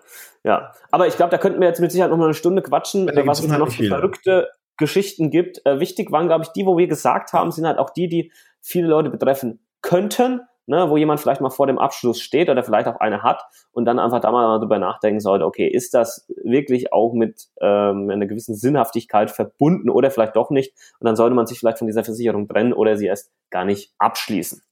Ja, 0.45 0.73
aber 0.91 1.07
ich 1.07 1.17
glaube, 1.17 1.31
da 1.31 1.39
könnten 1.39 1.61
wir 1.61 1.69
jetzt 1.69 1.81
mit 1.81 1.91
Sicherheit 1.91 2.11
noch 2.11 2.19
mal 2.19 2.25
eine 2.25 2.35
Stunde 2.35 2.63
quatschen, 2.63 3.07
da 3.07 3.27
was 3.27 3.41
es 3.41 3.49
da 3.49 3.59
noch 3.59 3.71
für 3.71 3.85
verrückte 3.85 4.49
Geschichten 4.77 5.31
gibt. 5.31 5.65
Äh, 5.65 5.81
wichtig 5.81 6.13
waren, 6.13 6.27
glaube 6.29 6.45
ich, 6.45 6.51
die, 6.51 6.67
wo 6.67 6.77
wir 6.77 6.87
gesagt 6.87 7.33
haben, 7.33 7.51
sind 7.51 7.67
halt 7.67 7.79
auch 7.79 7.91
die, 7.91 8.09
die 8.09 8.33
viele 8.61 8.89
Leute 8.89 9.11
betreffen 9.11 9.61
könnten, 9.81 10.43
ne, 10.67 10.91
wo 10.91 10.97
jemand 10.97 11.21
vielleicht 11.21 11.41
mal 11.41 11.51
vor 11.51 11.67
dem 11.67 11.79
Abschluss 11.79 12.21
steht 12.21 12.51
oder 12.51 12.63
vielleicht 12.63 12.89
auch 12.89 13.01
eine 13.01 13.23
hat 13.23 13.43
und 13.73 13.85
dann 13.85 13.99
einfach 13.99 14.21
da 14.21 14.31
mal 14.31 14.59
drüber 14.59 14.79
nachdenken 14.79 15.21
sollte, 15.21 15.45
okay, 15.45 15.69
ist 15.69 15.95
das 15.95 16.27
wirklich 16.43 16.93
auch 16.93 17.13
mit 17.13 17.47
ähm, 17.61 18.11
einer 18.11 18.27
gewissen 18.27 18.55
Sinnhaftigkeit 18.55 19.31
verbunden 19.31 19.91
oder 19.91 20.11
vielleicht 20.11 20.37
doch 20.37 20.51
nicht? 20.51 20.75
Und 20.99 21.07
dann 21.07 21.17
sollte 21.17 21.35
man 21.35 21.47
sich 21.47 21.59
vielleicht 21.59 21.79
von 21.79 21.87
dieser 21.87 22.05
Versicherung 22.05 22.49
trennen 22.49 22.73
oder 22.73 22.97
sie 22.97 23.07
erst 23.07 23.33
gar 23.51 23.65
nicht 23.65 23.93
abschließen. 23.99 24.63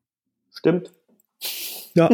Stimmt. 0.54 0.92
Ja, 1.94 2.08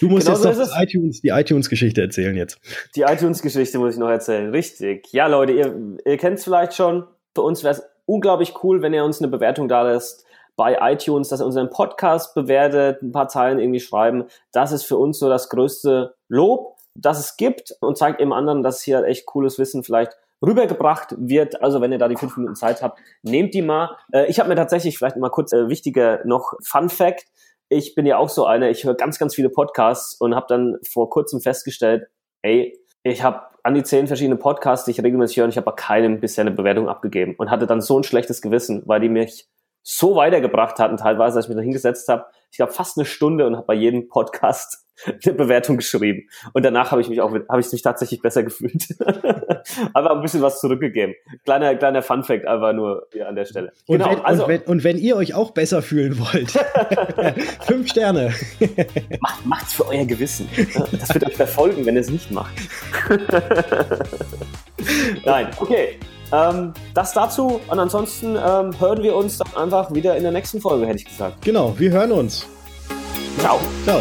du 0.00 0.08
musst 0.08 0.26
genau 0.26 0.44
jetzt 0.44 0.58
noch 0.58 0.80
iTunes, 0.80 1.20
die 1.20 1.28
iTunes-Geschichte 1.28 2.00
erzählen 2.00 2.34
jetzt. 2.36 2.58
Die 2.96 3.02
iTunes-Geschichte 3.02 3.78
muss 3.78 3.94
ich 3.94 4.00
noch 4.00 4.08
erzählen, 4.08 4.50
richtig. 4.50 5.12
Ja, 5.12 5.28
Leute, 5.28 5.52
ihr, 5.52 5.98
ihr 6.04 6.16
kennt 6.16 6.38
es 6.38 6.44
vielleicht 6.44 6.74
schon. 6.74 7.04
Für 7.32 7.42
uns 7.42 7.62
wäre 7.62 7.74
es 7.74 7.84
unglaublich 8.06 8.54
cool, 8.64 8.82
wenn 8.82 8.92
ihr 8.92 9.04
uns 9.04 9.20
eine 9.20 9.28
Bewertung 9.28 9.68
da 9.68 9.82
lässt 9.82 10.24
bei 10.56 10.78
iTunes, 10.80 11.28
dass 11.28 11.40
ihr 11.40 11.46
unseren 11.46 11.70
Podcast 11.70 12.34
bewertet, 12.34 13.02
ein 13.02 13.12
paar 13.12 13.28
Zeilen 13.28 13.58
irgendwie 13.58 13.80
schreiben. 13.80 14.24
Das 14.52 14.72
ist 14.72 14.84
für 14.84 14.96
uns 14.96 15.18
so 15.18 15.28
das 15.28 15.48
größte 15.48 16.14
Lob, 16.28 16.76
das 16.94 17.18
es 17.18 17.36
gibt 17.36 17.74
und 17.80 17.98
zeigt 17.98 18.20
eben 18.20 18.32
anderen, 18.32 18.62
dass 18.62 18.82
hier 18.82 19.04
echt 19.04 19.26
cooles 19.26 19.58
Wissen 19.58 19.82
vielleicht 19.82 20.12
rübergebracht 20.44 21.14
wird. 21.18 21.62
Also 21.62 21.80
wenn 21.80 21.92
ihr 21.92 21.98
da 21.98 22.08
die 22.08 22.16
fünf 22.16 22.36
Minuten 22.36 22.54
Zeit 22.54 22.82
habt, 22.82 22.98
nehmt 23.22 23.54
die 23.54 23.62
mal. 23.62 23.96
Äh, 24.12 24.26
ich 24.26 24.38
habe 24.38 24.48
mir 24.48 24.56
tatsächlich 24.56 24.98
vielleicht 24.98 25.16
mal 25.16 25.30
kurz 25.30 25.52
äh, 25.52 25.68
wichtiger 25.68 26.20
noch 26.24 26.54
Fun 26.62 26.88
Fact. 26.88 27.26
Ich 27.68 27.94
bin 27.94 28.06
ja 28.06 28.18
auch 28.18 28.28
so 28.28 28.44
einer, 28.44 28.70
ich 28.70 28.84
höre 28.84 28.94
ganz, 28.94 29.18
ganz 29.18 29.34
viele 29.34 29.48
Podcasts 29.48 30.14
und 30.20 30.34
habe 30.34 30.46
dann 30.48 30.76
vor 30.88 31.08
kurzem 31.10 31.40
festgestellt, 31.40 32.06
ey, 32.42 32.78
ich 33.02 33.22
habe 33.22 33.42
an 33.62 33.74
die 33.74 33.82
zehn 33.82 34.06
verschiedene 34.06 34.36
Podcasts, 34.36 34.84
die 34.84 34.92
ich 34.92 35.02
regelmäßig 35.02 35.38
höre, 35.38 35.44
und 35.44 35.50
ich 35.50 35.56
habe 35.56 35.64
bei 35.64 35.72
keinem 35.72 36.20
bisher 36.20 36.42
eine 36.42 36.50
Bewertung 36.50 36.88
abgegeben 36.88 37.34
und 37.36 37.50
hatte 37.50 37.66
dann 37.66 37.80
so 37.80 37.98
ein 37.98 38.04
schlechtes 38.04 38.42
Gewissen, 38.42 38.82
weil 38.86 39.00
die 39.00 39.08
mich 39.08 39.48
so 39.84 40.16
weitergebracht 40.16 40.78
hatten, 40.78 40.96
teilweise, 40.96 41.36
als 41.36 41.44
ich 41.44 41.50
mich 41.50 41.56
da 41.56 41.62
hingesetzt 41.62 42.08
habe. 42.08 42.24
Ich 42.50 42.56
glaube 42.56 42.72
fast 42.72 42.96
eine 42.96 43.04
Stunde 43.04 43.46
und 43.46 43.54
habe 43.56 43.66
bei 43.66 43.74
jedem 43.74 44.08
Podcast 44.08 44.86
eine 45.24 45.34
Bewertung 45.34 45.76
geschrieben. 45.76 46.28
Und 46.54 46.64
danach 46.64 46.90
habe 46.90 47.02
ich 47.02 47.08
mich 47.08 47.20
auch, 47.20 47.30
habe 47.30 47.60
ich 47.60 47.70
mich 47.70 47.82
tatsächlich 47.82 48.22
besser 48.22 48.42
gefühlt. 48.44 48.82
aber 49.92 50.12
ein 50.12 50.22
bisschen 50.22 50.40
was 50.40 50.60
zurückgegeben. 50.60 51.14
Kleiner, 51.44 51.74
kleiner 51.74 52.02
Fun 52.02 52.24
Fact 52.24 52.46
einfach 52.46 52.72
nur 52.72 53.08
hier 53.12 53.28
an 53.28 53.36
der 53.36 53.44
Stelle. 53.44 53.72
Und, 53.86 53.98
genau, 53.98 54.10
wenn, 54.10 54.20
also, 54.24 54.44
und, 54.44 54.48
wenn, 54.48 54.62
und 54.62 54.84
wenn 54.84 54.96
ihr 54.96 55.16
euch 55.16 55.34
auch 55.34 55.50
besser 55.50 55.82
fühlen 55.82 56.18
wollt, 56.18 56.52
fünf 57.66 57.90
Sterne. 57.90 58.32
macht, 59.20 59.44
macht's 59.44 59.74
für 59.74 59.86
euer 59.86 60.06
Gewissen. 60.06 60.48
Das 60.92 61.12
wird 61.12 61.26
euch 61.26 61.36
verfolgen, 61.36 61.84
wenn 61.84 61.94
ihr 61.94 62.00
es 62.00 62.10
nicht 62.10 62.30
macht. 62.30 62.54
Nein, 65.26 65.48
okay. 65.58 65.98
Ähm, 66.34 66.72
das 66.94 67.12
dazu 67.12 67.60
und 67.68 67.78
ansonsten 67.78 68.36
ähm, 68.36 68.78
hören 68.80 69.02
wir 69.02 69.14
uns 69.14 69.38
dann 69.38 69.54
einfach 69.56 69.94
wieder 69.94 70.16
in 70.16 70.24
der 70.24 70.32
nächsten 70.32 70.60
Folge, 70.60 70.86
hätte 70.86 70.98
ich 70.98 71.04
gesagt. 71.04 71.42
Genau, 71.42 71.74
wir 71.78 71.90
hören 71.90 72.12
uns. 72.12 72.46
Ciao. 73.38 73.60
Ciao. 73.84 74.00